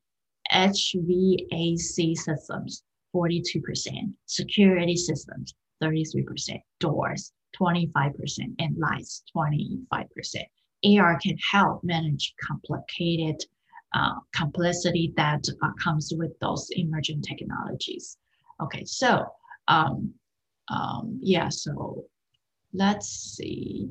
HVAC 0.53 2.17
systems, 2.17 2.83
42%, 3.15 4.15
security 4.27 4.97
systems, 4.97 5.55
33%, 5.83 6.61
doors, 6.81 7.33
25%, 7.61 8.55
and 8.59 8.77
lights, 8.79 9.23
25%. 9.37 10.07
AR 10.85 11.19
can 11.21 11.37
help 11.51 11.85
manage 11.85 12.35
complicated 12.43 13.45
uh, 13.95 14.15
complexity 14.35 15.13
that 15.17 15.45
uh, 15.63 15.71
comes 15.83 16.13
with 16.17 16.39
those 16.41 16.69
emerging 16.73 17.23
technologies. 17.23 18.19
Okay, 18.61 18.85
so 18.85 19.27
um, 19.69 20.13
um, 20.69 21.19
yeah, 21.21 21.49
so 21.49 22.05
let's 22.73 23.09
see. 23.09 23.91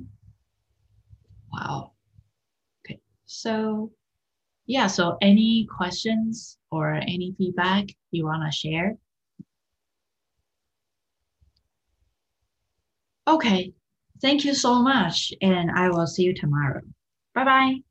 Wow. 1.51 1.91
Okay, 2.85 2.99
so 3.25 3.91
yeah, 4.65 4.87
so 4.87 5.17
any 5.21 5.67
questions 5.75 6.57
or 6.71 6.93
any 6.93 7.35
feedback 7.37 7.87
you 8.11 8.25
want 8.25 8.43
to 8.49 8.57
share? 8.57 8.95
Okay, 13.27 13.73
Thank 14.21 14.45
you 14.45 14.53
so 14.53 14.81
much, 14.83 15.33
and 15.41 15.71
I 15.71 15.89
will 15.89 16.05
see 16.05 16.23
you 16.23 16.33
tomorrow. 16.35 16.81
Bye 17.33 17.43
bye. 17.43 17.90